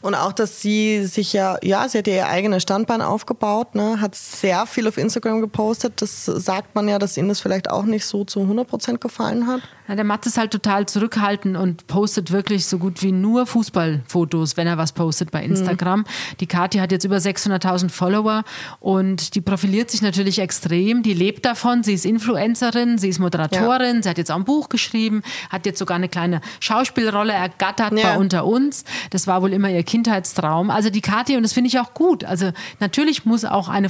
Und 0.00 0.14
auch, 0.14 0.32
dass 0.32 0.60
sie 0.60 1.04
sich 1.06 1.32
ja, 1.32 1.58
ja, 1.62 1.88
sie 1.88 1.98
hat 1.98 2.06
ihr 2.06 2.28
eigenes 2.28 2.62
Standbein 2.62 3.00
aufgebaut, 3.02 3.67
ne, 3.74 4.00
hat 4.00 4.14
sehr 4.14 4.66
viel 4.66 4.88
auf 4.88 4.96
Instagram 4.96 5.40
gepostet. 5.40 6.00
Das 6.00 6.24
sagt 6.24 6.74
man 6.74 6.88
ja, 6.88 6.98
dass 6.98 7.16
ihnen 7.16 7.28
das 7.28 7.40
vielleicht 7.40 7.70
auch 7.70 7.84
nicht 7.84 8.04
so 8.04 8.24
zu 8.24 8.40
100 8.40 8.66
Prozent 8.66 9.00
gefallen 9.00 9.46
hat. 9.46 9.60
Ja, 9.88 9.94
der 9.94 10.04
Matt 10.04 10.26
ist 10.26 10.36
halt 10.36 10.50
total 10.50 10.84
zurückhaltend 10.84 11.56
und 11.56 11.86
postet 11.86 12.30
wirklich 12.30 12.66
so 12.66 12.76
gut 12.78 13.02
wie 13.02 13.10
nur 13.10 13.46
Fußballfotos, 13.46 14.58
wenn 14.58 14.66
er 14.66 14.76
was 14.76 14.92
postet 14.92 15.30
bei 15.30 15.42
Instagram. 15.42 16.00
Mhm. 16.00 16.04
Die 16.40 16.46
Kathi 16.46 16.78
hat 16.78 16.92
jetzt 16.92 17.04
über 17.04 17.16
600.000 17.16 17.88
Follower 17.88 18.44
und 18.80 19.34
die 19.34 19.40
profiliert 19.40 19.90
sich 19.90 20.02
natürlich 20.02 20.40
extrem. 20.40 21.02
Die 21.02 21.14
lebt 21.14 21.46
davon. 21.46 21.82
Sie 21.82 21.94
ist 21.94 22.04
Influencerin, 22.04 22.98
sie 22.98 23.08
ist 23.08 23.18
Moderatorin, 23.18 23.96
ja. 23.96 24.02
sie 24.02 24.08
hat 24.10 24.18
jetzt 24.18 24.30
auch 24.30 24.36
ein 24.36 24.44
Buch 24.44 24.68
geschrieben, 24.68 25.22
hat 25.48 25.64
jetzt 25.64 25.78
sogar 25.78 25.96
eine 25.96 26.10
kleine 26.10 26.42
Schauspielrolle 26.60 27.32
ergattert 27.32 27.98
ja. 27.98 28.10
bei 28.10 28.18
Unter 28.18 28.44
uns. 28.44 28.84
Das 29.08 29.26
war 29.26 29.40
wohl 29.40 29.54
immer 29.54 29.70
ihr 29.70 29.84
Kindheitstraum. 29.84 30.70
Also 30.70 30.90
die 30.90 31.00
Kathi, 31.00 31.38
und 31.38 31.44
das 31.44 31.54
finde 31.54 31.68
ich 31.68 31.78
auch 31.78 31.94
gut. 31.94 32.24
Also 32.24 32.52
natürlich 32.78 33.24
muss 33.24 33.46
auch 33.46 33.70
eine 33.70 33.88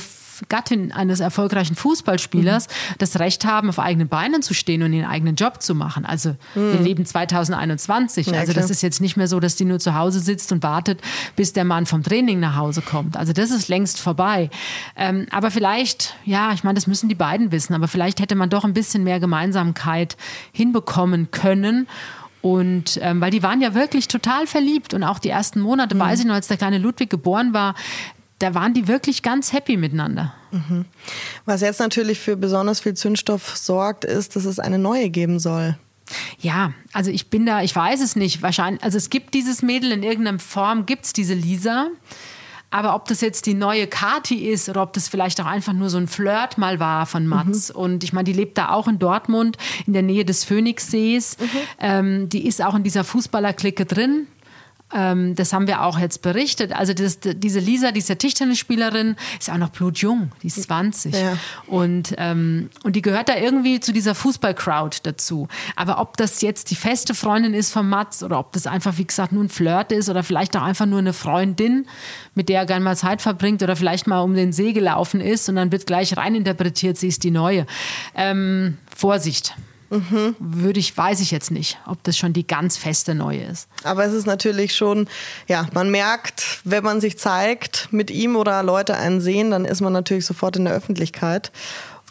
Gattin 0.48 0.92
eines 0.92 1.20
erfolgreichen 1.20 1.74
Fußballspielers 1.74 2.68
mhm. 2.68 2.94
das 2.98 3.18
Recht 3.18 3.44
haben, 3.44 3.68
auf 3.68 3.78
eigenen 3.78 4.08
Beinen 4.08 4.42
zu 4.42 4.54
stehen 4.54 4.82
und 4.82 4.92
ihren 4.92 5.08
eigenen 5.08 5.34
Job 5.34 5.62
zu 5.62 5.74
machen. 5.74 6.04
Also 6.04 6.30
mhm. 6.54 6.72
wir 6.72 6.80
leben 6.80 7.06
2021. 7.06 8.28
Ja, 8.28 8.40
also 8.40 8.52
das 8.52 8.70
ist 8.70 8.82
jetzt 8.82 9.00
nicht 9.00 9.16
mehr 9.16 9.28
so, 9.28 9.40
dass 9.40 9.56
die 9.56 9.64
nur 9.64 9.78
zu 9.78 9.94
Hause 9.94 10.20
sitzt 10.20 10.52
und 10.52 10.62
wartet, 10.62 11.00
bis 11.36 11.52
der 11.52 11.64
Mann 11.64 11.86
vom 11.86 12.02
Training 12.02 12.40
nach 12.40 12.56
Hause 12.56 12.82
kommt. 12.82 13.16
Also 13.16 13.32
das 13.32 13.50
ist 13.50 13.68
längst 13.68 14.00
vorbei. 14.00 14.50
Ähm, 14.96 15.26
aber 15.30 15.50
vielleicht, 15.50 16.14
ja, 16.24 16.52
ich 16.52 16.64
meine, 16.64 16.74
das 16.74 16.86
müssen 16.86 17.08
die 17.08 17.14
beiden 17.14 17.52
wissen, 17.52 17.74
aber 17.74 17.88
vielleicht 17.88 18.20
hätte 18.20 18.34
man 18.34 18.50
doch 18.50 18.64
ein 18.64 18.74
bisschen 18.74 19.04
mehr 19.04 19.20
Gemeinsamkeit 19.20 20.16
hinbekommen 20.52 21.30
können. 21.30 21.86
Und 22.40 23.00
ähm, 23.02 23.20
weil 23.20 23.30
die 23.30 23.42
waren 23.42 23.60
ja 23.60 23.74
wirklich 23.74 24.06
total 24.06 24.46
verliebt 24.46 24.94
und 24.94 25.02
auch 25.02 25.18
die 25.18 25.28
ersten 25.28 25.60
Monate, 25.60 25.94
mhm. 25.94 26.00
weiß 26.00 26.20
ich 26.20 26.26
noch, 26.26 26.34
als 26.34 26.46
der 26.46 26.56
kleine 26.56 26.78
Ludwig 26.78 27.10
geboren 27.10 27.52
war, 27.52 27.74
da 28.38 28.54
waren 28.54 28.74
die 28.74 28.88
wirklich 28.88 29.22
ganz 29.22 29.52
happy 29.52 29.76
miteinander. 29.76 30.34
Mhm. 30.52 30.84
Was 31.44 31.60
jetzt 31.60 31.80
natürlich 31.80 32.18
für 32.20 32.36
besonders 32.36 32.80
viel 32.80 32.94
Zündstoff 32.94 33.56
sorgt, 33.56 34.04
ist, 34.04 34.36
dass 34.36 34.44
es 34.44 34.58
eine 34.58 34.78
neue 34.78 35.10
geben 35.10 35.38
soll. 35.38 35.76
Ja, 36.38 36.72
also 36.92 37.10
ich 37.10 37.28
bin 37.28 37.44
da, 37.44 37.62
ich 37.62 37.74
weiß 37.74 38.00
es 38.00 38.16
nicht. 38.16 38.40
Wahrscheinlich, 38.42 38.82
also 38.82 38.96
es 38.96 39.10
gibt 39.10 39.34
dieses 39.34 39.62
Mädel 39.62 39.92
in 39.92 40.02
irgendeiner 40.02 40.38
Form, 40.38 40.86
gibt 40.86 41.04
es 41.04 41.12
diese 41.12 41.34
Lisa. 41.34 41.88
Aber 42.70 42.94
ob 42.94 43.06
das 43.06 43.22
jetzt 43.22 43.46
die 43.46 43.54
neue 43.54 43.86
Kati 43.86 44.46
ist 44.46 44.68
oder 44.68 44.82
ob 44.82 44.92
das 44.92 45.08
vielleicht 45.08 45.40
auch 45.40 45.46
einfach 45.46 45.72
nur 45.72 45.88
so 45.88 45.96
ein 45.96 46.06
Flirt 46.06 46.58
mal 46.58 46.78
war 46.78 47.06
von 47.06 47.26
Mats. 47.26 47.70
Mhm. 47.70 47.80
Und 47.80 48.04
ich 48.04 48.12
meine, 48.12 48.24
die 48.24 48.34
lebt 48.34 48.58
da 48.58 48.70
auch 48.70 48.88
in 48.88 48.98
Dortmund 48.98 49.56
in 49.86 49.94
der 49.94 50.02
Nähe 50.02 50.26
des 50.26 50.44
Phoenixsees. 50.44 51.38
Mhm. 51.38 51.46
Ähm, 51.80 52.28
die 52.28 52.46
ist 52.46 52.62
auch 52.62 52.74
in 52.74 52.82
dieser 52.82 53.04
Fußballerklicke 53.04 53.86
drin. 53.86 54.26
Ähm, 54.94 55.34
das 55.34 55.52
haben 55.52 55.66
wir 55.66 55.82
auch 55.82 55.98
jetzt 55.98 56.22
berichtet. 56.22 56.72
Also 56.72 56.94
das, 56.94 57.18
diese 57.20 57.60
Lisa, 57.60 57.92
diese 57.92 58.16
Tischtennisspielerin, 58.16 59.16
ist 59.38 59.50
auch 59.50 59.58
noch 59.58 59.68
blutjung, 59.68 60.32
die 60.42 60.46
ist 60.46 60.62
20. 60.62 61.14
Ja. 61.14 61.36
Und, 61.66 62.14
ähm, 62.16 62.70
und 62.84 62.96
die 62.96 63.02
gehört 63.02 63.28
da 63.28 63.36
irgendwie 63.36 63.80
zu 63.80 63.92
dieser 63.92 64.14
Fußballcrowd 64.14 65.04
dazu. 65.04 65.48
Aber 65.76 66.00
ob 66.00 66.16
das 66.16 66.40
jetzt 66.40 66.70
die 66.70 66.74
feste 66.74 67.14
Freundin 67.14 67.52
ist 67.52 67.70
von 67.70 67.88
Mats 67.88 68.22
oder 68.22 68.38
ob 68.38 68.52
das 68.52 68.66
einfach, 68.66 68.96
wie 68.96 69.04
gesagt, 69.04 69.32
nur 69.32 69.44
ein 69.44 69.50
Flirt 69.50 69.92
ist 69.92 70.08
oder 70.08 70.22
vielleicht 70.22 70.56
auch 70.56 70.62
einfach 70.62 70.86
nur 70.86 71.00
eine 71.00 71.12
Freundin, 71.12 71.86
mit 72.34 72.48
der 72.48 72.60
er 72.60 72.66
gerne 72.66 72.84
mal 72.84 72.96
Zeit 72.96 73.20
verbringt 73.20 73.62
oder 73.62 73.76
vielleicht 73.76 74.06
mal 74.06 74.20
um 74.20 74.34
den 74.34 74.52
See 74.52 74.72
gelaufen 74.72 75.20
ist 75.20 75.48
und 75.48 75.56
dann 75.56 75.70
wird 75.70 75.86
gleich 75.86 76.16
reininterpretiert, 76.16 76.96
sie 76.96 77.08
ist 77.08 77.24
die 77.24 77.30
Neue. 77.30 77.66
Ähm, 78.14 78.78
Vorsicht. 78.96 79.54
Mhm. 79.90 80.36
Würde 80.38 80.80
ich, 80.80 80.96
weiß 80.96 81.20
ich 81.20 81.30
jetzt 81.30 81.50
nicht, 81.50 81.78
ob 81.86 82.02
das 82.04 82.16
schon 82.16 82.32
die 82.32 82.46
ganz 82.46 82.76
feste 82.76 83.14
neue 83.14 83.44
ist. 83.44 83.68
Aber 83.84 84.04
es 84.04 84.12
ist 84.12 84.26
natürlich 84.26 84.74
schon, 84.74 85.08
ja, 85.48 85.66
man 85.72 85.90
merkt, 85.90 86.60
wenn 86.64 86.84
man 86.84 87.00
sich 87.00 87.18
zeigt 87.18 87.88
mit 87.90 88.10
ihm 88.10 88.36
oder 88.36 88.62
Leute 88.62 88.96
einen 88.96 89.20
sehen, 89.20 89.50
dann 89.50 89.64
ist 89.64 89.80
man 89.80 89.92
natürlich 89.92 90.26
sofort 90.26 90.56
in 90.56 90.66
der 90.66 90.74
Öffentlichkeit. 90.74 91.52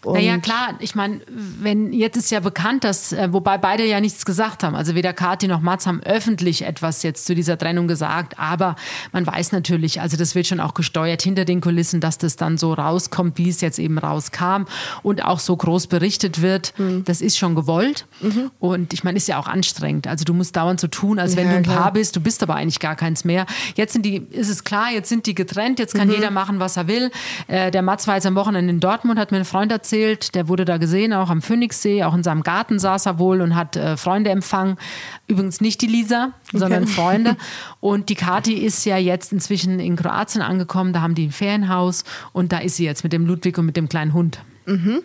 Und 0.03 0.13
naja, 0.13 0.37
klar, 0.37 0.75
ich 0.79 0.95
meine, 0.95 1.21
wenn 1.27 1.91
jetzt 1.91 2.17
ist 2.17 2.31
ja 2.31 2.39
bekannt, 2.39 2.83
dass, 2.83 3.13
äh, 3.13 3.31
wobei 3.31 3.57
beide 3.57 3.85
ja 3.85 3.99
nichts 3.99 4.25
gesagt 4.25 4.63
haben, 4.63 4.75
also 4.75 4.95
weder 4.95 5.13
Kathi 5.13 5.47
noch 5.47 5.61
Mats 5.61 5.87
haben 5.87 6.01
öffentlich 6.03 6.63
etwas 6.63 7.03
jetzt 7.03 7.25
zu 7.25 7.35
dieser 7.35 7.57
Trennung 7.57 7.87
gesagt, 7.87 8.37
aber 8.37 8.75
man 9.11 9.25
weiß 9.25 9.51
natürlich, 9.51 9.99
also 9.99 10.15
das 10.15 10.35
wird 10.35 10.47
schon 10.47 10.59
auch 10.59 10.73
gesteuert 10.73 11.21
hinter 11.21 11.45
den 11.45 11.61
Kulissen, 11.61 11.99
dass 11.99 12.17
das 12.17 12.35
dann 12.35 12.57
so 12.57 12.73
rauskommt, 12.73 13.37
wie 13.37 13.49
es 13.49 13.61
jetzt 13.61 13.79
eben 13.79 13.97
rauskam 13.97 14.65
und 15.03 15.25
auch 15.25 15.39
so 15.39 15.57
groß 15.57 15.87
berichtet 15.87 16.41
wird. 16.41 16.73
Mhm. 16.77 17.03
Das 17.05 17.21
ist 17.21 17.37
schon 17.37 17.55
gewollt 17.55 18.05
mhm. 18.21 18.51
und 18.59 18.93
ich 18.93 19.03
meine, 19.03 19.17
ist 19.17 19.27
ja 19.27 19.39
auch 19.39 19.47
anstrengend. 19.47 20.07
Also 20.07 20.25
du 20.25 20.33
musst 20.33 20.55
dauernd 20.55 20.79
so 20.79 20.87
tun, 20.87 21.17
als 21.17 21.35
wenn 21.35 21.47
ja, 21.47 21.53
du 21.53 21.57
ein 21.57 21.63
klar. 21.63 21.81
Paar 21.81 21.93
bist, 21.93 22.15
du 22.15 22.21
bist 22.21 22.43
aber 22.43 22.55
eigentlich 22.55 22.79
gar 22.79 22.95
keins 22.95 23.25
mehr. 23.25 23.45
Jetzt 23.75 23.93
sind 23.93 24.05
die, 24.05 24.17
ist 24.31 24.49
es 24.49 24.63
klar, 24.63 24.91
jetzt 24.91 25.09
sind 25.09 25.25
die 25.25 25.33
getrennt, 25.33 25.79
jetzt 25.79 25.95
kann 25.95 26.07
mhm. 26.07 26.13
jeder 26.13 26.31
machen, 26.31 26.59
was 26.59 26.77
er 26.77 26.87
will. 26.87 27.11
Äh, 27.47 27.71
der 27.71 27.81
Mats 27.81 28.07
war 28.07 28.15
jetzt 28.15 28.25
am 28.25 28.35
Wochenende 28.35 28.71
in 28.71 28.79
Dortmund, 28.79 29.19
hat 29.19 29.31
mir 29.31 29.39
ein 29.39 29.45
Freund 29.45 29.71
erzählt, 29.71 29.86
erzählt, 29.87 30.35
der 30.35 30.49
wurde 30.49 30.65
da 30.65 30.77
gesehen, 30.77 31.13
auch 31.13 31.29
am 31.29 31.41
Phoenixsee, 31.41 32.03
auch 32.03 32.13
in 32.13 32.21
seinem 32.21 32.43
Garten 32.43 32.77
saß 32.77 33.05
er 33.05 33.19
wohl 33.19 33.39
und 33.39 33.55
hat 33.55 33.77
äh, 33.77 33.95
Freunde 33.95 34.31
empfangen. 34.31 34.75
Übrigens 35.27 35.61
nicht 35.61 35.81
die 35.81 35.87
Lisa, 35.87 36.33
sondern 36.51 36.83
okay. 36.83 36.91
Freunde. 36.95 37.37
Und 37.79 38.09
die 38.09 38.15
Kati 38.15 38.53
ist 38.53 38.83
ja 38.85 38.97
jetzt 38.97 39.31
inzwischen 39.31 39.79
in 39.79 39.95
Kroatien 39.95 40.41
angekommen, 40.41 40.91
da 40.91 41.01
haben 41.01 41.15
die 41.15 41.27
ein 41.27 41.31
Ferienhaus 41.31 42.03
und 42.33 42.51
da 42.51 42.57
ist 42.57 42.75
sie 42.75 42.83
jetzt 42.83 43.03
mit 43.03 43.13
dem 43.13 43.25
Ludwig 43.25 43.57
und 43.57 43.65
mit 43.65 43.77
dem 43.77 43.87
kleinen 43.87 44.13
Hund. 44.13 44.39
Mhm. 44.65 44.99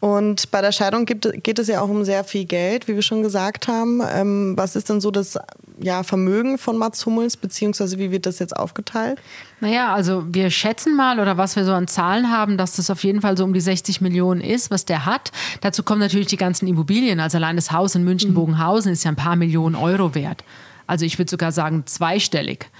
Und 0.00 0.50
bei 0.50 0.60
der 0.60 0.72
Scheidung 0.72 1.06
gibt, 1.06 1.28
geht 1.42 1.58
es 1.58 1.68
ja 1.68 1.80
auch 1.80 1.88
um 1.88 2.04
sehr 2.04 2.22
viel 2.24 2.44
Geld, 2.44 2.86
wie 2.86 2.94
wir 2.94 3.02
schon 3.02 3.22
gesagt 3.22 3.66
haben. 3.66 4.02
Ähm, 4.06 4.54
was 4.56 4.76
ist 4.76 4.90
denn 4.90 5.00
so 5.00 5.10
das 5.10 5.38
ja, 5.80 6.02
Vermögen 6.02 6.58
von 6.58 6.76
Mats 6.76 7.04
Hummels, 7.06 7.36
beziehungsweise 7.36 7.98
wie 7.98 8.10
wird 8.10 8.26
das 8.26 8.38
jetzt 8.38 8.56
aufgeteilt? 8.56 9.18
Naja, 9.60 9.94
also 9.94 10.24
wir 10.28 10.50
schätzen 10.50 10.94
mal 10.96 11.18
oder 11.18 11.38
was 11.38 11.56
wir 11.56 11.64
so 11.64 11.72
an 11.72 11.88
Zahlen 11.88 12.30
haben, 12.30 12.58
dass 12.58 12.76
das 12.76 12.90
auf 12.90 13.04
jeden 13.04 13.22
Fall 13.22 13.36
so 13.36 13.44
um 13.44 13.52
die 13.52 13.60
60 13.60 14.00
Millionen 14.00 14.40
ist, 14.40 14.70
was 14.70 14.84
der 14.84 15.06
hat. 15.06 15.32
Dazu 15.62 15.82
kommen 15.82 16.00
natürlich 16.00 16.28
die 16.28 16.36
ganzen 16.36 16.66
Immobilien. 16.66 17.20
Also 17.20 17.38
allein 17.38 17.56
das 17.56 17.72
Haus 17.72 17.94
in 17.94 18.04
München-Bogenhausen 18.04 18.92
ist 18.92 19.04
ja 19.04 19.12
ein 19.12 19.16
paar 19.16 19.36
Millionen 19.36 19.74
Euro 19.74 20.14
wert. 20.14 20.44
Also 20.86 21.04
ich 21.04 21.18
würde 21.18 21.30
sogar 21.30 21.52
sagen 21.52 21.84
zweistellig 21.86 22.70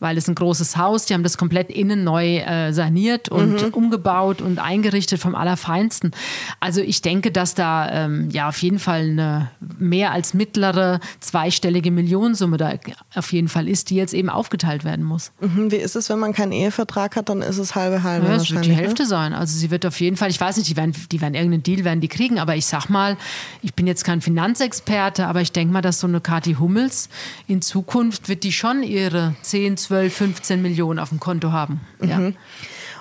weil 0.00 0.16
es 0.16 0.26
ein 0.28 0.34
großes 0.34 0.76
Haus, 0.76 1.06
die 1.06 1.14
haben 1.14 1.22
das 1.22 1.38
komplett 1.38 1.70
innen 1.70 2.02
neu 2.02 2.38
äh, 2.38 2.72
saniert 2.72 3.28
und 3.28 3.62
mhm. 3.62 3.74
umgebaut 3.74 4.40
und 4.40 4.58
eingerichtet 4.58 5.20
vom 5.20 5.34
Allerfeinsten. 5.34 6.12
Also 6.58 6.80
ich 6.80 7.02
denke, 7.02 7.30
dass 7.30 7.54
da 7.54 8.06
ähm, 8.06 8.30
ja 8.30 8.48
auf 8.48 8.60
jeden 8.62 8.78
Fall 8.78 9.02
eine 9.02 9.50
mehr 9.78 10.12
als 10.12 10.32
mittlere 10.34 11.00
zweistellige 11.20 11.90
Millionensumme 11.90 12.56
da 12.56 12.72
auf 13.14 13.32
jeden 13.32 13.48
Fall 13.48 13.68
ist, 13.68 13.90
die 13.90 13.96
jetzt 13.96 14.14
eben 14.14 14.30
aufgeteilt 14.30 14.84
werden 14.84 15.04
muss. 15.04 15.32
Mhm. 15.40 15.70
Wie 15.70 15.76
ist 15.76 15.96
es, 15.96 16.08
wenn 16.08 16.18
man 16.18 16.32
keinen 16.32 16.52
Ehevertrag 16.52 17.16
hat, 17.16 17.28
dann 17.28 17.42
ist 17.42 17.58
es 17.58 17.74
halbe 17.74 18.02
halbe 18.02 18.26
ja, 18.26 18.32
das 18.34 18.50
wird 18.50 18.64
die 18.64 18.70
ne? 18.70 18.76
Hälfte 18.76 19.02
ne? 19.02 19.08
sein. 19.08 19.34
Also 19.34 19.56
sie 19.56 19.70
wird 19.70 19.84
auf 19.84 20.00
jeden 20.00 20.16
Fall, 20.16 20.30
ich 20.30 20.40
weiß 20.40 20.56
nicht, 20.56 20.70
die 20.70 20.76
werden, 20.76 20.94
die 21.12 21.20
werden 21.20 21.34
irgendeinen 21.34 21.62
Deal 21.62 21.84
werden 21.84 22.00
die 22.00 22.08
kriegen, 22.08 22.38
aber 22.38 22.56
ich 22.56 22.64
sag 22.64 22.88
mal, 22.88 23.18
ich 23.62 23.74
bin 23.74 23.86
jetzt 23.86 24.04
kein 24.04 24.22
Finanzexperte, 24.22 25.26
aber 25.26 25.42
ich 25.42 25.52
denke 25.52 25.74
mal, 25.74 25.82
dass 25.82 26.00
so 26.00 26.06
eine 26.06 26.22
Kathi 26.22 26.54
Hummels 26.54 27.10
in 27.46 27.60
Zukunft 27.60 28.30
wird 28.30 28.44
die 28.44 28.52
schon 28.52 28.82
ihre 28.82 29.34
10, 29.42 29.76
12 29.76 29.89
12, 29.90 30.14
15 30.14 30.62
Millionen 30.62 31.00
auf 31.00 31.08
dem 31.08 31.18
Konto 31.18 31.50
haben. 31.50 31.80
Ja. 32.00 32.30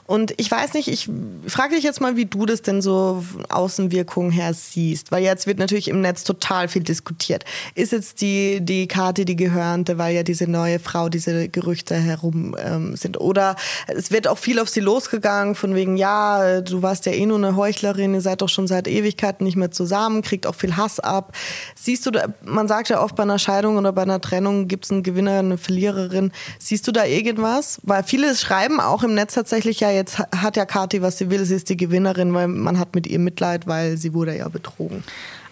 Und 0.10 0.34
ich 0.38 0.50
weiß 0.50 0.74
nicht, 0.74 0.88
ich 0.88 1.08
frage 1.46 1.76
dich 1.76 1.84
jetzt 1.84 2.02
mal, 2.02 2.16
wie 2.16 2.26
du 2.26 2.48
das 2.48 2.64
denn 2.64 2.82
so 2.82 3.24
Außenwirkungen 3.50 4.32
her 4.32 4.56
siehst, 4.56 5.12
weil 5.12 5.22
jetzt 5.22 5.46
wird 5.46 5.60
natürlich 5.60 5.88
im 5.88 6.02
Netz 6.02 6.24
total 6.24 6.68
viel 6.68 6.82
diskutiert. 6.82 7.46
Ist 7.76 7.92
jetzt 7.92 8.20
die, 8.22 8.60
die 8.60 8.88
Karte 8.88 9.24
die 9.24 9.36
Gehörnte, 9.36 10.00
weil 10.00 10.16
ja 10.16 10.24
diese 10.24 10.50
neue 10.50 10.80
Frau, 10.80 11.10
diese 11.10 11.48
Gerüchte 11.48 11.94
herum 11.94 12.56
ähm, 12.60 12.96
sind? 12.96 13.22
Oder 13.22 13.56
es 13.86 14.10
wird 14.10 14.28
auch 14.28 14.40
viel 14.40 14.58
auf 14.58 14.68
sie 14.68 14.80
losgegangen, 14.80 15.54
von 15.54 15.76
wegen, 15.76 15.96
ja, 15.96 16.62
du 16.62 16.82
warst 16.82 17.06
ja 17.06 17.12
eh 17.12 17.28
nur 17.28 17.38
eine 17.38 17.56
Heuchlerin, 17.56 18.16
ihr 18.16 18.22
seid 18.22 18.42
doch 18.42 18.50
schon 18.50 18.66
seit 18.66 18.88
Ewigkeiten 18.88 19.44
nicht 19.44 19.58
mehr 19.58 19.70
zusammen, 19.70 20.24
kriegt 20.24 20.48
auch 20.48 20.56
viel 20.56 20.76
Hass 20.76 21.00
ab. 21.00 21.36
Siehst 21.76 22.08
du, 22.08 22.10
da, 22.10 22.34
man 22.44 22.68
sagt 22.68 22.90
ja 22.90 23.04
oft 23.04 23.16
bei 23.16 23.22
einer 23.22 23.38
Scheidung 23.38 23.78
oder 23.78 23.92
bei 23.92 24.02
einer 24.02 24.20
Trennung 24.20 24.68
gibt 24.68 24.86
es 24.86 24.92
einen 24.92 25.04
Gewinner, 25.04 25.38
eine 25.38 25.60
Verliererin. 25.60 26.32
Siehst 26.58 26.88
du 26.88 26.92
da 26.92 27.06
irgendwas? 27.06 27.80
Weil 27.84 28.04
viele 28.04 28.36
schreiben 28.36 28.80
auch 28.80 29.04
im 29.04 29.14
Netz 29.14 29.36
tatsächlich 29.36 29.82
ja 29.82 29.99
jetzt 30.00 30.20
hat 30.20 30.58
ja 30.58 30.66
Kathi, 30.66 31.02
was 31.02 31.18
sie 31.18 31.30
will, 31.30 31.46
sie 31.46 31.56
ist 31.56 31.70
die 31.70 31.78
Gewinnerin, 31.78 32.34
weil 32.34 32.48
man 32.48 32.80
hat 32.80 32.96
mit 32.96 33.08
ihr 33.08 33.20
Mitleid, 33.20 33.68
weil 33.68 33.98
sie 33.98 34.14
wurde 34.14 34.38
ja 34.38 34.48
betrogen. 34.48 35.04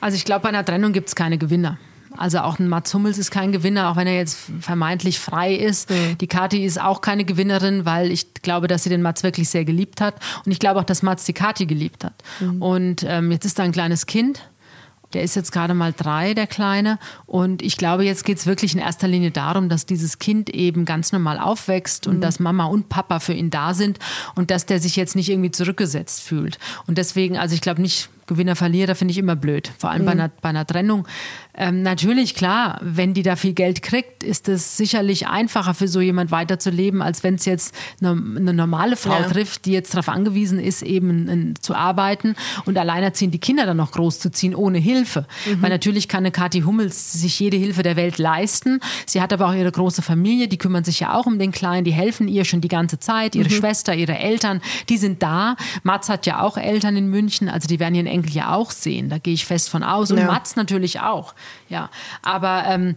Also 0.01 0.15
ich 0.15 0.25
glaube, 0.25 0.43
bei 0.43 0.49
einer 0.49 0.65
Trennung 0.65 0.93
gibt 0.93 1.09
es 1.09 1.15
keine 1.15 1.37
Gewinner. 1.37 1.77
Also 2.17 2.39
auch 2.39 2.57
ein 2.57 2.67
Mats 2.67 2.93
Hummels 2.93 3.17
ist 3.17 3.31
kein 3.31 3.51
Gewinner, 3.51 3.91
auch 3.91 3.95
wenn 3.95 4.07
er 4.07 4.15
jetzt 4.15 4.37
vermeintlich 4.59 5.19
frei 5.19 5.53
ist. 5.53 5.89
Mhm. 5.89 6.17
Die 6.19 6.27
Kathi 6.27 6.65
ist 6.65 6.81
auch 6.81 7.01
keine 7.01 7.25
Gewinnerin, 7.25 7.85
weil 7.85 8.11
ich 8.11 8.33
glaube, 8.41 8.67
dass 8.67 8.83
sie 8.83 8.89
den 8.89 9.01
Mats 9.01 9.23
wirklich 9.23 9.49
sehr 9.49 9.65
geliebt 9.65 10.01
hat. 10.01 10.15
Und 10.45 10.51
ich 10.51 10.59
glaube 10.59 10.79
auch, 10.79 10.83
dass 10.83 11.03
Mats 11.03 11.25
die 11.25 11.33
Kathi 11.33 11.65
geliebt 11.65 12.03
hat. 12.03 12.15
Mhm. 12.39 12.61
Und 12.61 13.05
ähm, 13.07 13.31
jetzt 13.31 13.45
ist 13.45 13.59
da 13.59 13.63
ein 13.63 13.71
kleines 13.71 14.05
Kind 14.07 14.41
der 15.13 15.23
ist 15.23 15.35
jetzt 15.35 15.51
gerade 15.51 15.73
mal 15.73 15.93
drei, 15.93 16.33
der 16.33 16.47
Kleine. 16.47 16.99
Und 17.25 17.61
ich 17.61 17.77
glaube, 17.77 18.03
jetzt 18.03 18.25
geht 18.25 18.37
es 18.37 18.45
wirklich 18.45 18.73
in 18.73 18.79
erster 18.79 19.07
Linie 19.07 19.31
darum, 19.31 19.69
dass 19.69 19.85
dieses 19.85 20.19
Kind 20.19 20.49
eben 20.49 20.85
ganz 20.85 21.11
normal 21.11 21.39
aufwächst 21.39 22.07
und 22.07 22.17
mhm. 22.17 22.21
dass 22.21 22.39
Mama 22.39 22.65
und 22.65 22.89
Papa 22.89 23.19
für 23.19 23.33
ihn 23.33 23.49
da 23.49 23.73
sind 23.73 23.99
und 24.35 24.51
dass 24.51 24.65
der 24.65 24.79
sich 24.79 24.95
jetzt 24.95 25.15
nicht 25.15 25.29
irgendwie 25.29 25.51
zurückgesetzt 25.51 26.21
fühlt. 26.21 26.59
Und 26.87 26.97
deswegen, 26.97 27.37
also 27.37 27.55
ich 27.55 27.61
glaube 27.61 27.81
nicht, 27.81 28.09
Gewinner, 28.27 28.57
Verlierer 28.57 28.95
finde 28.95 29.13
ich 29.13 29.17
immer 29.17 29.37
blöd. 29.37 29.71
Vor 29.77 29.89
allem 29.89 30.01
mhm. 30.01 30.05
bei, 30.05 30.11
einer, 30.11 30.31
bei 30.41 30.49
einer 30.49 30.67
Trennung 30.67 31.07
ähm, 31.59 31.81
natürlich, 31.81 32.35
klar, 32.35 32.79
wenn 32.83 33.15
die 33.15 33.23
da 33.23 33.35
viel 33.35 33.53
Geld 33.53 33.81
kriegt, 33.81 34.23
ist 34.23 34.47
es 34.47 34.77
sicherlich 34.77 35.27
einfacher 35.27 35.73
für 35.73 35.87
so 35.87 35.99
jemand 35.99 36.29
weiterzuleben, 36.29 37.01
als 37.01 37.23
wenn 37.23 37.33
es 37.35 37.45
jetzt 37.45 37.73
eine, 37.99 38.11
eine, 38.11 38.53
normale 38.53 38.95
Frau 38.95 39.19
ja. 39.19 39.27
trifft, 39.27 39.65
die 39.65 39.71
jetzt 39.71 39.91
darauf 39.91 40.07
angewiesen 40.07 40.59
ist, 40.59 40.83
eben 40.83 41.27
in, 41.27 41.55
zu 41.59 41.73
arbeiten 41.73 42.35
und 42.65 42.77
alleinerziehend 42.77 43.33
die 43.33 43.39
Kinder 43.39 43.65
dann 43.65 43.77
noch 43.77 43.91
großzuziehen 43.91 44.53
ohne 44.53 44.77
Hilfe. 44.77 45.25
Mhm. 45.47 45.63
Weil 45.63 45.71
natürlich 45.71 46.07
kann 46.07 46.19
eine 46.19 46.31
Kathi 46.31 46.61
Hummels 46.61 47.13
sich 47.13 47.39
jede 47.39 47.57
Hilfe 47.57 47.81
der 47.81 47.95
Welt 47.95 48.19
leisten. 48.19 48.79
Sie 49.07 49.19
hat 49.19 49.33
aber 49.33 49.47
auch 49.47 49.55
ihre 49.55 49.71
große 49.71 50.03
Familie, 50.03 50.47
die 50.47 50.59
kümmern 50.59 50.83
sich 50.83 50.99
ja 50.99 51.15
auch 51.15 51.25
um 51.25 51.39
den 51.39 51.51
Kleinen, 51.51 51.85
die 51.85 51.93
helfen 51.93 52.27
ihr 52.27 52.45
schon 52.45 52.61
die 52.61 52.67
ganze 52.67 52.99
Zeit. 52.99 53.35
Ihre 53.35 53.49
mhm. 53.49 53.53
Schwester, 53.53 53.95
ihre 53.95 54.19
Eltern, 54.19 54.61
die 54.89 54.97
sind 54.97 55.23
da. 55.23 55.55
Mats 55.81 56.07
hat 56.07 56.27
ja 56.27 56.39
auch 56.41 56.55
Eltern 56.57 56.95
in 56.97 57.07
München, 57.07 57.49
also 57.49 57.67
die 57.67 57.79
werden 57.79 57.95
ihren 57.95 58.05
Enkel 58.05 58.31
ja 58.31 58.53
auch 58.53 58.69
sehen. 58.69 59.09
Da 59.09 59.17
gehe 59.17 59.33
ich 59.33 59.45
fest 59.45 59.69
von 59.69 59.81
aus. 59.81 60.11
Und 60.11 60.19
ja. 60.19 60.27
Mats 60.27 60.55
natürlich 60.55 60.99
auch. 60.99 61.33
Ja, 61.69 61.89
aber 62.21 62.63
ähm, 62.67 62.95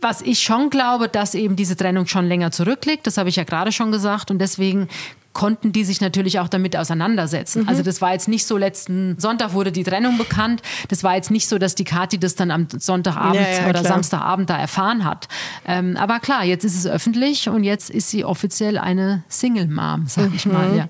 was 0.00 0.20
ich 0.20 0.40
schon 0.40 0.70
glaube, 0.70 1.08
dass 1.08 1.34
eben 1.34 1.56
diese 1.56 1.76
Trennung 1.76 2.06
schon 2.06 2.26
länger 2.26 2.50
zurückliegt, 2.50 3.06
das 3.06 3.16
habe 3.16 3.28
ich 3.28 3.36
ja 3.36 3.44
gerade 3.44 3.72
schon 3.72 3.92
gesagt. 3.92 4.30
Und 4.30 4.38
deswegen 4.38 4.88
konnten 5.32 5.72
die 5.72 5.84
sich 5.84 6.00
natürlich 6.00 6.40
auch 6.40 6.48
damit 6.48 6.76
auseinandersetzen. 6.76 7.62
Mhm. 7.62 7.68
Also 7.68 7.82
das 7.82 8.00
war 8.00 8.12
jetzt 8.12 8.28
nicht 8.28 8.46
so, 8.46 8.56
letzten 8.56 9.18
Sonntag 9.18 9.52
wurde 9.52 9.70
die 9.70 9.84
Trennung 9.84 10.18
bekannt. 10.18 10.60
Das 10.88 11.04
war 11.04 11.14
jetzt 11.14 11.30
nicht 11.30 11.48
so, 11.48 11.58
dass 11.58 11.74
die 11.74 11.84
Kathi 11.84 12.18
das 12.18 12.34
dann 12.34 12.50
am 12.50 12.66
Sonntagabend 12.70 13.36
ja, 13.36 13.42
ja, 13.42 13.68
oder 13.68 13.80
klar. 13.80 13.84
Samstagabend 13.84 14.50
da 14.50 14.58
erfahren 14.58 15.04
hat. 15.04 15.28
Ähm, 15.66 15.96
aber 15.96 16.18
klar, 16.18 16.44
jetzt 16.44 16.64
ist 16.64 16.76
es 16.76 16.86
öffentlich 16.86 17.48
und 17.48 17.62
jetzt 17.62 17.90
ist 17.90 18.10
sie 18.10 18.24
offiziell 18.24 18.76
eine 18.76 19.22
Single-Mom, 19.28 20.06
sag 20.08 20.30
mhm. 20.30 20.34
ich 20.34 20.46
mal. 20.46 20.76
Ja. 20.76 20.88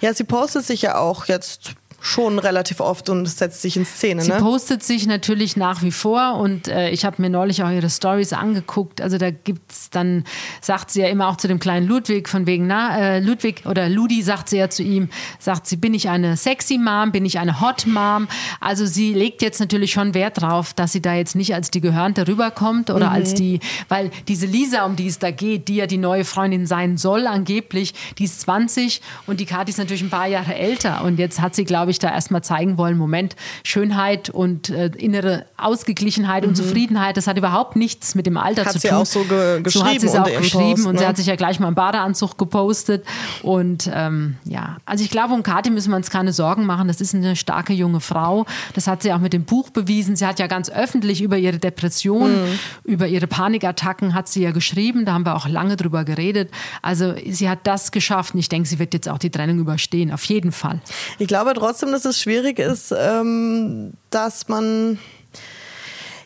ja, 0.00 0.14
sie 0.14 0.24
postet 0.24 0.64
sich 0.64 0.82
ja 0.82 0.96
auch 0.96 1.26
jetzt 1.26 1.74
schon 2.02 2.40
relativ 2.40 2.80
oft 2.80 3.08
und 3.08 3.26
setzt 3.26 3.62
sich 3.62 3.76
in 3.76 3.86
Szene. 3.86 4.22
Sie 4.22 4.32
ne? 4.32 4.38
postet 4.38 4.82
sich 4.82 5.06
natürlich 5.06 5.56
nach 5.56 5.82
wie 5.82 5.92
vor 5.92 6.34
und 6.34 6.66
äh, 6.66 6.90
ich 6.90 7.04
habe 7.04 7.22
mir 7.22 7.30
neulich 7.30 7.62
auch 7.62 7.70
ihre 7.70 7.88
Stories 7.88 8.32
angeguckt. 8.32 9.00
Also 9.00 9.18
da 9.18 9.30
gibt's 9.30 9.88
dann, 9.88 10.24
sagt 10.60 10.90
sie 10.90 11.00
ja 11.00 11.08
immer 11.08 11.28
auch 11.28 11.36
zu 11.36 11.46
dem 11.46 11.60
kleinen 11.60 11.86
Ludwig 11.86 12.28
von 12.28 12.44
wegen, 12.46 12.66
na, 12.66 12.98
äh, 12.98 13.20
Ludwig 13.20 13.66
oder 13.66 13.88
Ludi 13.88 14.20
sagt 14.22 14.48
sie 14.48 14.56
ja 14.56 14.68
zu 14.68 14.82
ihm, 14.82 15.10
sagt 15.38 15.68
sie, 15.68 15.76
bin 15.76 15.94
ich 15.94 16.08
eine 16.08 16.36
sexy 16.36 16.76
Mom, 16.76 17.12
bin 17.12 17.24
ich 17.24 17.38
eine 17.38 17.60
Hot 17.60 17.86
Mom? 17.86 18.26
Also 18.60 18.84
sie 18.84 19.14
legt 19.14 19.40
jetzt 19.40 19.60
natürlich 19.60 19.92
schon 19.92 20.12
Wert 20.12 20.42
drauf, 20.42 20.74
dass 20.74 20.90
sie 20.90 21.00
da 21.00 21.14
jetzt 21.14 21.36
nicht 21.36 21.54
als 21.54 21.70
die 21.70 21.80
Gehörnte 21.80 22.26
rüberkommt 22.26 22.90
oder 22.90 23.10
mhm. 23.10 23.14
als 23.14 23.34
die, 23.34 23.60
weil 23.88 24.10
diese 24.26 24.46
Lisa, 24.46 24.84
um 24.86 24.96
die 24.96 25.06
es 25.06 25.20
da 25.20 25.30
geht, 25.30 25.68
die 25.68 25.76
ja 25.76 25.86
die 25.86 25.98
neue 25.98 26.24
Freundin 26.24 26.66
sein 26.66 26.96
soll 26.96 27.28
angeblich, 27.28 27.94
die 28.18 28.24
ist 28.24 28.40
20 28.40 29.00
und 29.28 29.38
die 29.38 29.46
Kathi 29.46 29.70
ist 29.70 29.78
natürlich 29.78 30.02
ein 30.02 30.10
paar 30.10 30.26
Jahre 30.26 30.56
älter 30.56 31.04
und 31.04 31.20
jetzt 31.20 31.40
hat 31.40 31.54
sie, 31.54 31.64
glaube 31.64 31.91
ich, 31.91 31.91
ich, 31.92 31.98
da 31.98 32.10
erstmal 32.10 32.42
zeigen 32.42 32.76
wollen, 32.76 32.98
Moment, 32.98 33.36
Schönheit 33.64 34.28
und 34.30 34.70
äh, 34.70 34.90
innere 34.96 35.46
Ausgeglichenheit 35.56 36.42
mhm. 36.42 36.50
und 36.50 36.54
Zufriedenheit, 36.56 37.16
das 37.16 37.26
hat 37.26 37.38
überhaupt 37.38 37.76
nichts 37.76 38.14
mit 38.14 38.26
dem 38.26 38.36
Alter 38.36 38.64
hat 38.64 38.72
zu 38.72 38.80
tun. 38.80 38.90
Hat 38.90 39.06
sie 39.06 39.20
auch 39.20 39.22
so 39.22 39.28
ge 39.28 39.62
geschrieben. 39.62 39.84
So 39.84 39.90
hat 39.92 40.00
sie 40.00 40.06
es 40.06 40.14
auch 40.14 40.38
geschrieben 40.38 40.74
Post, 40.74 40.86
und 40.86 40.98
sie 40.98 41.04
ne? 41.04 41.08
hat 41.08 41.16
sich 41.16 41.26
ja 41.26 41.36
gleich 41.36 41.60
mal 41.60 41.68
im 41.68 41.74
Badeanzug 41.74 42.36
gepostet. 42.38 43.04
Und 43.42 43.90
ähm, 43.92 44.36
ja, 44.44 44.78
also 44.84 45.04
ich 45.04 45.10
glaube, 45.10 45.34
um 45.34 45.42
Kathi 45.42 45.70
müssen 45.70 45.90
wir 45.90 45.96
uns 45.96 46.10
keine 46.10 46.32
Sorgen 46.32 46.66
machen. 46.66 46.88
Das 46.88 47.00
ist 47.00 47.14
eine 47.14 47.36
starke 47.36 47.72
junge 47.72 48.00
Frau. 48.00 48.46
Das 48.74 48.86
hat 48.86 49.02
sie 49.02 49.12
auch 49.12 49.18
mit 49.18 49.32
dem 49.32 49.44
Buch 49.44 49.70
bewiesen. 49.70 50.16
Sie 50.16 50.26
hat 50.26 50.38
ja 50.38 50.46
ganz 50.46 50.70
öffentlich 50.70 51.22
über 51.22 51.38
ihre 51.38 51.58
Depression, 51.58 52.32
mhm. 52.32 52.58
über 52.84 53.06
ihre 53.06 53.26
Panikattacken 53.26 54.14
hat 54.14 54.28
sie 54.28 54.42
ja 54.42 54.50
geschrieben. 54.50 55.04
Da 55.04 55.12
haben 55.12 55.26
wir 55.26 55.36
auch 55.36 55.48
lange 55.48 55.76
drüber 55.76 56.04
geredet. 56.04 56.50
Also 56.80 57.14
sie 57.28 57.48
hat 57.48 57.60
das 57.64 57.92
geschafft 57.92 58.34
und 58.34 58.40
ich 58.40 58.48
denke, 58.48 58.68
sie 58.68 58.78
wird 58.78 58.94
jetzt 58.94 59.08
auch 59.08 59.18
die 59.18 59.30
Trennung 59.30 59.58
überstehen. 59.58 60.12
Auf 60.12 60.24
jeden 60.24 60.52
Fall. 60.52 60.80
Ich 61.18 61.28
glaube 61.28 61.52
trotzdem, 61.54 61.81
trotzdem, 61.82 61.92
dass 61.92 62.04
es 62.04 62.20
schwierig 62.20 62.58
ist, 62.58 62.94
ähm, 62.96 63.94
dass 64.10 64.48
man 64.48 64.98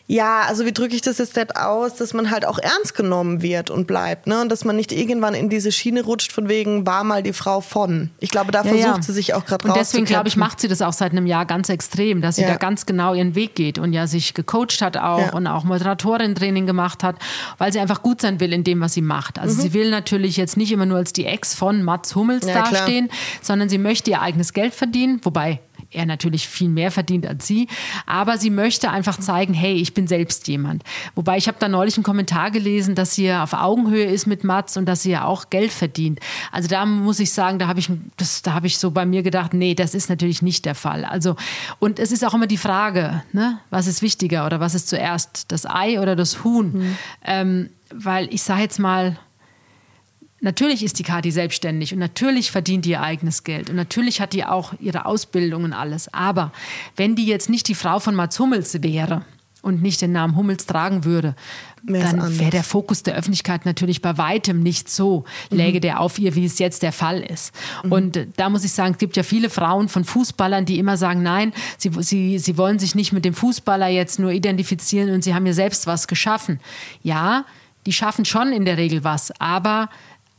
ja, 0.09 0.43
also 0.47 0.65
wie 0.65 0.71
drücke 0.71 0.95
ich 0.95 1.01
das 1.01 1.17
jetzt 1.17 1.35
nicht 1.35 1.57
aus, 1.57 1.95
dass 1.95 2.13
man 2.13 2.31
halt 2.31 2.45
auch 2.45 2.59
ernst 2.59 2.95
genommen 2.95 3.41
wird 3.41 3.69
und 3.69 3.87
bleibt, 3.87 4.25
ne? 4.25 4.39
Und 4.39 4.49
dass 4.49 4.63
man 4.63 4.77
nicht 4.77 4.93
irgendwann 4.93 5.33
in 5.33 5.49
diese 5.49 5.69
Schiene 5.73 6.01
rutscht 6.01 6.31
von 6.31 6.47
wegen 6.47 6.87
war 6.87 7.03
mal 7.03 7.21
die 7.21 7.33
Frau 7.33 7.59
von. 7.59 8.09
Ich 8.19 8.29
glaube, 8.29 8.53
da 8.53 8.63
ja, 8.63 8.69
versucht 8.69 8.95
ja. 8.95 9.01
sie 9.01 9.11
sich 9.11 9.33
auch 9.33 9.45
gerade 9.45 9.67
raus. 9.67 9.75
Und 9.75 9.81
deswegen 9.81 10.05
glaube 10.05 10.29
ich, 10.29 10.37
macht 10.37 10.61
sie 10.61 10.69
das 10.69 10.81
auch 10.81 10.93
seit 10.93 11.11
einem 11.11 11.25
Jahr 11.25 11.45
ganz 11.45 11.67
extrem, 11.67 12.21
dass 12.21 12.37
sie 12.37 12.43
ja. 12.43 12.47
da 12.47 12.55
ganz 12.55 12.85
genau 12.85 13.13
ihren 13.13 13.35
Weg 13.35 13.55
geht 13.55 13.79
und 13.79 13.91
ja 13.91 14.07
sich 14.07 14.33
gecoacht 14.33 14.81
hat 14.81 14.95
auch 14.95 15.33
und 15.33 15.45
auch 15.45 15.65
Moderatorin-Training 15.65 16.65
gemacht 16.65 17.03
hat, 17.03 17.17
weil 17.57 17.73
sie 17.73 17.79
einfach 17.79 18.01
gut 18.01 18.21
sein 18.21 18.39
will 18.39 18.53
in 18.53 18.63
dem, 18.63 18.79
was 18.79 18.93
sie 18.93 19.01
macht. 19.01 19.37
Also 19.37 19.55
mhm. 19.55 19.61
sie 19.61 19.73
will 19.73 19.89
natürlich 19.89 20.37
jetzt 20.37 20.55
nicht 20.55 20.71
immer 20.71 20.85
nur 20.85 20.99
als 20.99 21.11
die 21.11 21.25
Ex 21.25 21.53
von 21.53 21.83
Mats 21.83 22.15
Hummels 22.15 22.45
dastehen, 22.45 23.09
klar. 23.09 23.19
sondern 23.41 23.67
sie 23.67 23.77
möchte 23.77 24.09
ihr 24.11 24.21
eigenes 24.21 24.53
Geld 24.53 24.73
verdienen, 24.73 25.19
wobei 25.23 25.59
er 25.91 26.05
natürlich 26.05 26.47
viel 26.47 26.69
mehr 26.69 26.91
verdient 26.91 27.25
als 27.25 27.47
sie. 27.47 27.67
Aber 28.05 28.37
sie 28.37 28.49
möchte 28.49 28.89
einfach 28.89 29.19
zeigen, 29.19 29.53
hey, 29.53 29.75
ich 29.75 29.93
bin 29.93 30.07
selbst 30.07 30.47
jemand. 30.47 30.83
Wobei 31.15 31.37
ich 31.37 31.47
habe 31.47 31.57
da 31.59 31.67
neulich 31.67 31.97
einen 31.97 32.03
Kommentar 32.03 32.51
gelesen, 32.51 32.95
dass 32.95 33.15
sie 33.15 33.31
auf 33.31 33.53
Augenhöhe 33.53 34.05
ist 34.05 34.27
mit 34.27 34.43
Mats 34.43 34.77
und 34.77 34.85
dass 34.85 35.03
sie 35.03 35.11
ja 35.11 35.25
auch 35.25 35.49
Geld 35.49 35.71
verdient. 35.71 36.19
Also 36.51 36.67
da 36.67 36.85
muss 36.85 37.19
ich 37.19 37.31
sagen, 37.31 37.59
da 37.59 37.67
habe 37.67 37.79
ich, 37.79 37.89
das, 38.17 38.41
da 38.41 38.53
habe 38.53 38.67
ich 38.67 38.77
so 38.77 38.91
bei 38.91 39.05
mir 39.05 39.23
gedacht, 39.23 39.53
nee, 39.53 39.75
das 39.75 39.93
ist 39.93 40.09
natürlich 40.09 40.41
nicht 40.41 40.65
der 40.65 40.75
Fall. 40.75 41.05
Also 41.05 41.35
und 41.79 41.99
es 41.99 42.11
ist 42.11 42.25
auch 42.25 42.33
immer 42.33 42.47
die 42.47 42.57
Frage, 42.57 43.23
ne, 43.33 43.59
was 43.69 43.87
ist 43.87 44.01
wichtiger 44.01 44.45
oder 44.45 44.59
was 44.59 44.75
ist 44.75 44.87
zuerst, 44.87 45.51
das 45.51 45.65
Ei 45.65 45.99
oder 45.99 46.15
das 46.15 46.43
Huhn? 46.43 46.73
Mhm. 46.73 46.97
Ähm, 47.25 47.69
weil 47.93 48.33
ich 48.33 48.43
sage 48.43 48.61
jetzt 48.61 48.79
mal, 48.79 49.17
Natürlich 50.39 50.83
ist 50.83 50.99
die 50.99 51.03
Kati 51.03 51.31
selbstständig 51.31 51.93
und 51.93 51.99
natürlich 51.99 52.51
verdient 52.51 52.85
die 52.85 52.91
ihr 52.91 53.01
eigenes 53.01 53.43
Geld 53.43 53.69
und 53.69 53.75
natürlich 53.75 54.21
hat 54.21 54.33
die 54.33 54.45
auch 54.45 54.73
ihre 54.79 55.05
Ausbildung 55.05 55.63
und 55.63 55.73
alles. 55.73 56.13
Aber 56.13 56.51
wenn 56.95 57.15
die 57.15 57.25
jetzt 57.25 57.49
nicht 57.49 57.67
die 57.67 57.75
Frau 57.75 57.99
von 57.99 58.13
Mats 58.13 58.39
Hummels 58.39 58.83
wäre 58.83 59.25
und 59.63 59.81
nicht 59.81 59.99
den 60.01 60.11
Namen 60.11 60.35
Hummels 60.35 60.67
tragen 60.67 61.05
würde, 61.05 61.35
dann 61.83 62.39
wäre 62.39 62.51
der 62.51 62.63
Fokus 62.63 63.01
der 63.01 63.15
Öffentlichkeit 63.15 63.65
natürlich 63.65 64.01
bei 64.01 64.17
weitem 64.17 64.61
nicht 64.61 64.89
so, 64.89 65.25
läge 65.49 65.77
mhm. 65.77 65.81
der 65.81 65.99
auf 66.01 66.19
ihr, 66.19 66.35
wie 66.35 66.45
es 66.45 66.59
jetzt 66.59 66.83
der 66.83 66.91
Fall 66.91 67.21
ist. 67.21 67.53
Mhm. 67.83 67.91
Und 67.91 68.27
da 68.35 68.49
muss 68.49 68.63
ich 68.63 68.73
sagen, 68.73 68.91
es 68.91 68.97
gibt 68.99 69.17
ja 69.17 69.23
viele 69.23 69.49
Frauen 69.49 69.89
von 69.89 70.03
Fußballern, 70.03 70.65
die 70.65 70.77
immer 70.77 70.97
sagen, 70.97 71.23
nein, 71.23 71.51
sie, 71.77 71.91
sie, 72.01 72.37
sie 72.37 72.57
wollen 72.57 72.77
sich 72.77 72.93
nicht 72.93 73.11
mit 73.11 73.25
dem 73.25 73.33
Fußballer 73.33 73.87
jetzt 73.87 74.19
nur 74.19 74.31
identifizieren 74.31 75.09
und 75.11 75.23
sie 75.23 75.33
haben 75.33 75.45
ja 75.45 75.53
selbst 75.53 75.87
was 75.87 76.07
geschaffen. 76.07 76.59
Ja, 77.01 77.45
die 77.85 77.93
schaffen 77.93 78.25
schon 78.25 78.51
in 78.51 78.65
der 78.65 78.77
Regel 78.77 79.03
was, 79.03 79.31
aber 79.39 79.89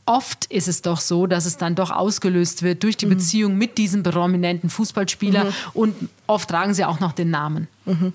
oft 0.09 0.45
ist 0.45 0.67
es 0.67 0.81
doch 0.81 0.99
so, 0.99 1.27
dass 1.27 1.45
es 1.45 1.57
dann 1.57 1.75
doch 1.75 1.91
ausgelöst 1.91 2.63
wird 2.63 2.81
durch 2.83 2.97
die 2.97 3.05
mhm. 3.05 3.11
Beziehung 3.11 3.57
mit 3.57 3.77
diesem 3.77 4.01
prominenten 4.01 4.69
Fußballspieler 4.69 5.45
mhm. 5.45 5.53
und 5.73 5.95
oft 6.25 6.49
tragen 6.49 6.73
sie 6.73 6.83
auch 6.83 6.99
noch 6.99 7.11
den 7.11 7.29
Namen. 7.29 7.67
Mhm. 7.89 8.13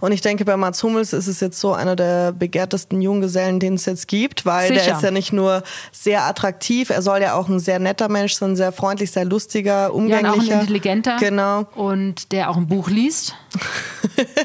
Und 0.00 0.12
ich 0.12 0.20
denke, 0.20 0.44
bei 0.44 0.56
Mats 0.56 0.82
Hummels 0.82 1.12
ist 1.12 1.28
es 1.28 1.40
jetzt 1.40 1.60
so 1.60 1.72
einer 1.72 1.96
der 1.96 2.32
begehrtesten 2.32 3.00
Junggesellen, 3.00 3.60
den 3.60 3.74
es 3.74 3.86
jetzt 3.86 4.08
gibt, 4.08 4.44
weil 4.44 4.68
Sicher. 4.68 4.84
der 4.84 4.96
ist 4.96 5.02
ja 5.02 5.10
nicht 5.10 5.32
nur 5.32 5.62
sehr 5.92 6.24
attraktiv, 6.24 6.90
er 6.90 7.02
soll 7.02 7.22
ja 7.22 7.34
auch 7.34 7.48
ein 7.48 7.60
sehr 7.60 7.78
netter 7.78 8.08
Mensch 8.08 8.34
sein, 8.34 8.56
sehr 8.56 8.72
freundlich, 8.72 9.10
sehr 9.10 9.24
lustiger, 9.24 9.94
umgänglicher. 9.94 10.26
Ja, 10.26 10.32
und 10.32 10.40
auch 10.40 10.52
ein 10.52 10.60
intelligenter. 10.60 11.16
Genau. 11.18 11.66
Und 11.74 12.32
der 12.32 12.50
auch 12.50 12.56
ein 12.56 12.66
Buch 12.66 12.88
liest. 12.88 13.34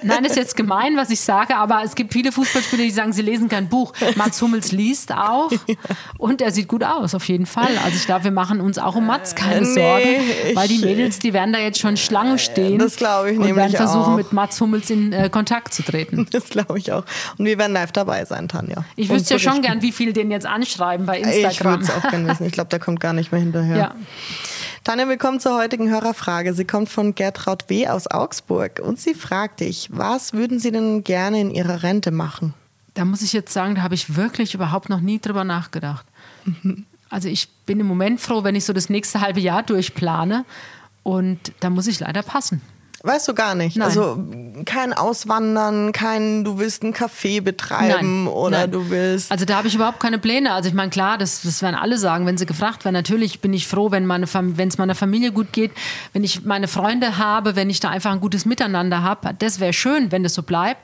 Nein, 0.03 0.25
ist 0.25 0.35
jetzt 0.35 0.55
gemein, 0.55 0.97
was 0.97 1.09
ich 1.09 1.21
sage, 1.21 1.55
aber 1.55 1.81
es 1.83 1.95
gibt 1.95 2.13
viele 2.13 2.31
Fußballspieler, 2.31 2.83
die 2.83 2.91
sagen, 2.91 3.13
sie 3.13 3.21
lesen 3.21 3.47
kein 3.49 3.69
Buch. 3.69 3.93
Mats 4.15 4.41
Hummels 4.41 4.71
liest 4.71 5.13
auch 5.13 5.49
und 6.17 6.41
er 6.41 6.51
sieht 6.51 6.67
gut 6.67 6.83
aus, 6.83 7.15
auf 7.15 7.27
jeden 7.27 7.45
Fall. 7.45 7.69
Also 7.83 7.97
ich 7.97 8.05
glaube, 8.05 8.25
wir 8.25 8.31
machen 8.31 8.59
uns 8.59 8.77
auch 8.77 8.95
um 8.95 9.07
Mats 9.07 9.35
keine 9.35 9.61
nee, 9.61 9.73
Sorgen, 9.73 10.55
weil 10.55 10.67
die 10.67 10.79
Mädels, 10.79 11.19
die 11.19 11.33
werden 11.33 11.53
da 11.53 11.59
jetzt 11.59 11.79
schon 11.79 11.97
Schlange 11.97 12.37
stehen. 12.37 12.79
Das 12.79 12.95
glaube 12.95 13.31
ich 13.31 13.37
und 13.37 13.45
nämlich 13.45 13.57
werden 13.57 13.75
versuchen, 13.75 14.13
auch. 14.13 14.17
mit 14.17 14.33
Mats 14.33 14.59
Hummels 14.59 14.66
in 14.73 15.13
äh, 15.13 15.29
Kontakt 15.29 15.73
zu 15.73 15.83
treten. 15.83 16.27
Das 16.37 16.49
glaube 16.49 16.77
ich 16.77 16.91
auch. 16.91 17.03
Und 17.37 17.45
wir 17.45 17.57
werden 17.57 17.73
live 17.73 17.91
dabei 17.91 18.25
sein, 18.25 18.47
Tanja. 18.47 18.85
Ich 18.95 19.09
wüsste 19.09 19.35
ja 19.35 19.39
schon 19.39 19.61
gern, 19.61 19.81
wie 19.81 19.91
viele 19.91 20.13
den 20.13 20.29
jetzt 20.29 20.45
anschreiben 20.45 21.05
bei 21.05 21.19
Instagram. 21.19 21.49
Ich 21.51 21.63
würde 21.63 21.83
es 21.83 21.89
auch 21.91 22.09
gerne 22.09 22.27
wissen. 22.27 22.45
Ich 22.45 22.53
glaube, 22.53 22.69
der 22.69 22.79
kommt 22.79 22.99
gar 22.99 23.13
nicht 23.13 23.31
mehr 23.31 23.41
hinterher. 23.41 23.77
Ja. 23.77 23.95
Tanja, 24.83 25.07
willkommen 25.07 25.39
zur 25.39 25.57
heutigen 25.57 25.89
Hörerfrage. 25.89 26.53
Sie 26.53 26.65
kommt 26.65 26.89
von 26.89 27.15
Gertraud 27.15 27.69
W. 27.69 27.87
aus 27.87 28.07
Augsburg 28.07 28.79
und 28.81 28.99
sie 28.99 29.13
fragt 29.13 29.59
dich, 29.59 29.89
was 29.91 30.33
würden 30.33 30.59
Sie 30.59 30.71
denn 30.71 31.03
gerne 31.03 31.41
in 31.41 31.51
Ihrer 31.51 31.83
Rente 31.83 32.11
machen? 32.11 32.53
Da 32.93 33.05
muss 33.05 33.21
ich 33.21 33.33
jetzt 33.33 33.53
sagen, 33.53 33.75
da 33.75 33.81
habe 33.81 33.95
ich 33.95 34.15
wirklich 34.15 34.53
überhaupt 34.53 34.89
noch 34.89 35.01
nie 35.01 35.19
drüber 35.19 35.43
nachgedacht. 35.43 36.05
Mhm. 36.45 36.85
Also 37.09 37.29
ich 37.29 37.47
bin 37.65 37.79
im 37.79 37.87
Moment 37.87 38.19
froh, 38.19 38.43
wenn 38.43 38.55
ich 38.55 38.65
so 38.65 38.73
das 38.73 38.89
nächste 38.89 39.21
halbe 39.21 39.39
Jahr 39.39 39.63
durchplane 39.63 40.43
und 41.03 41.39
da 41.61 41.69
muss 41.69 41.87
ich 41.87 42.01
leider 42.01 42.21
passen. 42.21 42.61
Weißt 43.03 43.27
du 43.27 43.35
gar 43.35 43.53
nicht. 43.53 43.77
Nein. 43.77 43.87
Also 43.87 44.23
kein 44.65 44.91
Auswandern, 44.91 45.91
kein 45.91 46.43
du 46.43 46.57
willst 46.57 46.83
ein 46.83 46.93
Café 46.93 47.41
betreiben 47.41 48.25
Nein. 48.25 48.33
oder 48.33 48.59
Nein. 48.61 48.71
du 48.71 48.89
willst. 48.89 49.31
Also 49.31 49.45
da 49.45 49.57
habe 49.57 49.67
ich 49.67 49.75
überhaupt 49.75 49.99
keine 49.99 50.17
Pläne. 50.17 50.53
Also 50.53 50.67
ich 50.67 50.75
meine, 50.75 50.89
klar, 50.89 51.17
das, 51.17 51.43
das 51.43 51.61
werden 51.61 51.75
alle 51.75 51.97
sagen, 51.99 52.25
wenn 52.25 52.37
sie 52.37 52.47
gefragt 52.47 52.85
werden. 52.85 52.95
Natürlich 52.95 53.39
bin 53.39 53.53
ich 53.53 53.67
froh, 53.67 53.91
wenn 53.91 54.09
es 54.09 54.77
meiner 54.77 54.95
Familie 54.95 55.31
gut 55.31 55.53
geht, 55.53 55.71
wenn 56.13 56.23
ich 56.23 56.43
meine 56.43 56.67
Freunde 56.67 57.17
habe, 57.17 57.55
wenn 57.55 57.69
ich 57.69 57.79
da 57.79 57.89
einfach 57.89 58.11
ein 58.11 58.19
gutes 58.19 58.45
Miteinander 58.45 59.03
habe. 59.03 59.33
Das 59.37 59.59
wäre 59.59 59.73
schön, 59.73 60.11
wenn 60.11 60.23
das 60.23 60.33
so 60.33 60.41
bleibt. 60.41 60.81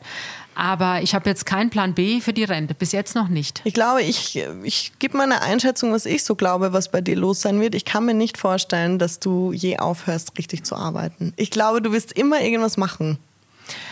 Aber 0.55 1.01
ich 1.01 1.15
habe 1.15 1.29
jetzt 1.29 1.45
keinen 1.45 1.69
Plan 1.69 1.93
B 1.93 2.21
für 2.21 2.33
die 2.33 2.43
Rente, 2.43 2.73
bis 2.73 2.91
jetzt 2.91 3.15
noch 3.15 3.27
nicht. 3.27 3.61
Ich 3.63 3.73
glaube, 3.73 4.01
ich, 4.01 4.41
ich 4.63 4.91
gebe 4.99 5.17
mal 5.17 5.23
eine 5.23 5.41
Einschätzung, 5.41 5.91
was 5.93 6.05
ich 6.05 6.23
so 6.23 6.35
glaube, 6.35 6.73
was 6.73 6.89
bei 6.91 7.01
dir 7.01 7.15
los 7.15 7.41
sein 7.41 7.59
wird. 7.59 7.75
Ich 7.75 7.85
kann 7.85 8.05
mir 8.05 8.13
nicht 8.13 8.37
vorstellen, 8.37 8.99
dass 8.99 9.19
du 9.19 9.51
je 9.51 9.79
aufhörst, 9.79 10.37
richtig 10.37 10.63
zu 10.63 10.75
arbeiten. 10.75 11.33
Ich 11.37 11.51
glaube, 11.51 11.81
du 11.81 11.91
wirst 11.91 12.11
immer 12.13 12.41
irgendwas 12.41 12.77
machen. 12.77 13.17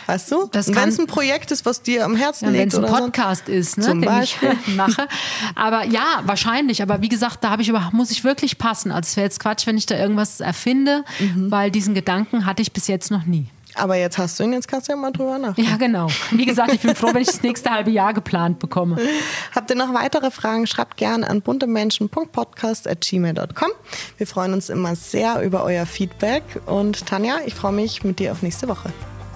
Weißt 0.05 0.29
du? 0.31 0.49
Das 0.51 0.67
Wenn 0.75 0.89
es 0.89 0.99
ein 0.99 1.07
Projekt 1.07 1.51
ist, 1.51 1.65
was 1.65 1.81
dir 1.81 2.03
am 2.03 2.15
Herzen 2.17 2.45
Ja, 2.45 2.51
Wenn 2.53 2.59
liegt 2.59 2.73
es 2.73 2.79
ein 2.79 2.85
Podcast 2.85 3.47
ist, 3.47 3.77
ne, 3.77 3.85
den 3.85 4.01
Beispiel. 4.01 4.57
ich 4.67 4.75
mache. 4.75 5.07
Aber 5.55 5.85
ja, 5.85 6.21
wahrscheinlich. 6.25 6.81
Aber 6.81 7.01
wie 7.01 7.07
gesagt, 7.07 7.43
da 7.43 7.51
habe 7.51 7.61
ich 7.61 7.69
über, 7.69 7.89
muss 7.93 8.11
ich 8.11 8.23
wirklich 8.25 8.57
passen. 8.57 8.91
Also 8.91 9.07
es 9.07 9.15
wäre 9.15 9.25
jetzt 9.25 9.39
Quatsch, 9.39 9.65
wenn 9.67 9.77
ich 9.77 9.85
da 9.85 9.97
irgendwas 9.97 10.41
erfinde, 10.41 11.05
Mhm. 11.19 11.51
weil 11.51 11.71
diesen 11.71 11.93
Gedanken 11.93 12.45
hatte 12.45 12.61
ich 12.61 12.73
bis 12.73 12.87
jetzt 12.87 13.11
noch 13.11 13.23
nie. 13.25 13.45
Aber 13.75 13.95
jetzt 13.95 14.17
hast 14.17 14.39
du 14.39 14.43
ihn, 14.43 14.53
jetzt 14.53 14.67
kannst 14.67 14.87
du 14.87 14.93
ja 14.93 14.97
mal 14.97 15.11
drüber 15.11 15.37
nachdenken. 15.37 15.71
Ja, 15.71 15.77
genau. 15.77 16.07
Wie 16.31 16.45
gesagt, 16.45 16.73
ich 16.73 16.81
bin 16.81 16.95
froh, 16.95 17.13
wenn 17.13 17.21
ich 17.21 17.27
das 17.27 17.43
nächste 17.43 17.69
halbe 17.71 17.91
Jahr 17.91 18.13
geplant 18.13 18.59
bekomme. 18.59 18.97
Habt 19.55 19.69
ihr 19.69 19.75
noch 19.75 19.93
weitere 19.93 20.31
Fragen, 20.31 20.65
schreibt 20.67 20.97
gerne 20.97 21.29
an 21.29 21.41
buntemenschen.podcast.gmail.com. 21.41 23.69
Wir 24.17 24.27
freuen 24.27 24.53
uns 24.53 24.69
immer 24.69 24.95
sehr 24.95 25.41
über 25.41 25.63
euer 25.63 25.85
Feedback. 25.85 26.43
Und 26.65 27.05
Tanja, 27.05 27.35
ich 27.45 27.55
freue 27.55 27.73
mich 27.73 28.03
mit 28.03 28.19
dir 28.19 28.31
auf 28.31 28.41
nächste 28.41 28.67
Woche. 28.67 28.91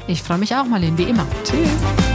Ich 0.07 0.21
freue 0.21 0.37
mich 0.37 0.55
auch, 0.55 0.65
Marlene, 0.65 0.97
wie 0.97 1.03
immer. 1.03 1.25
Tschüss. 1.43 2.14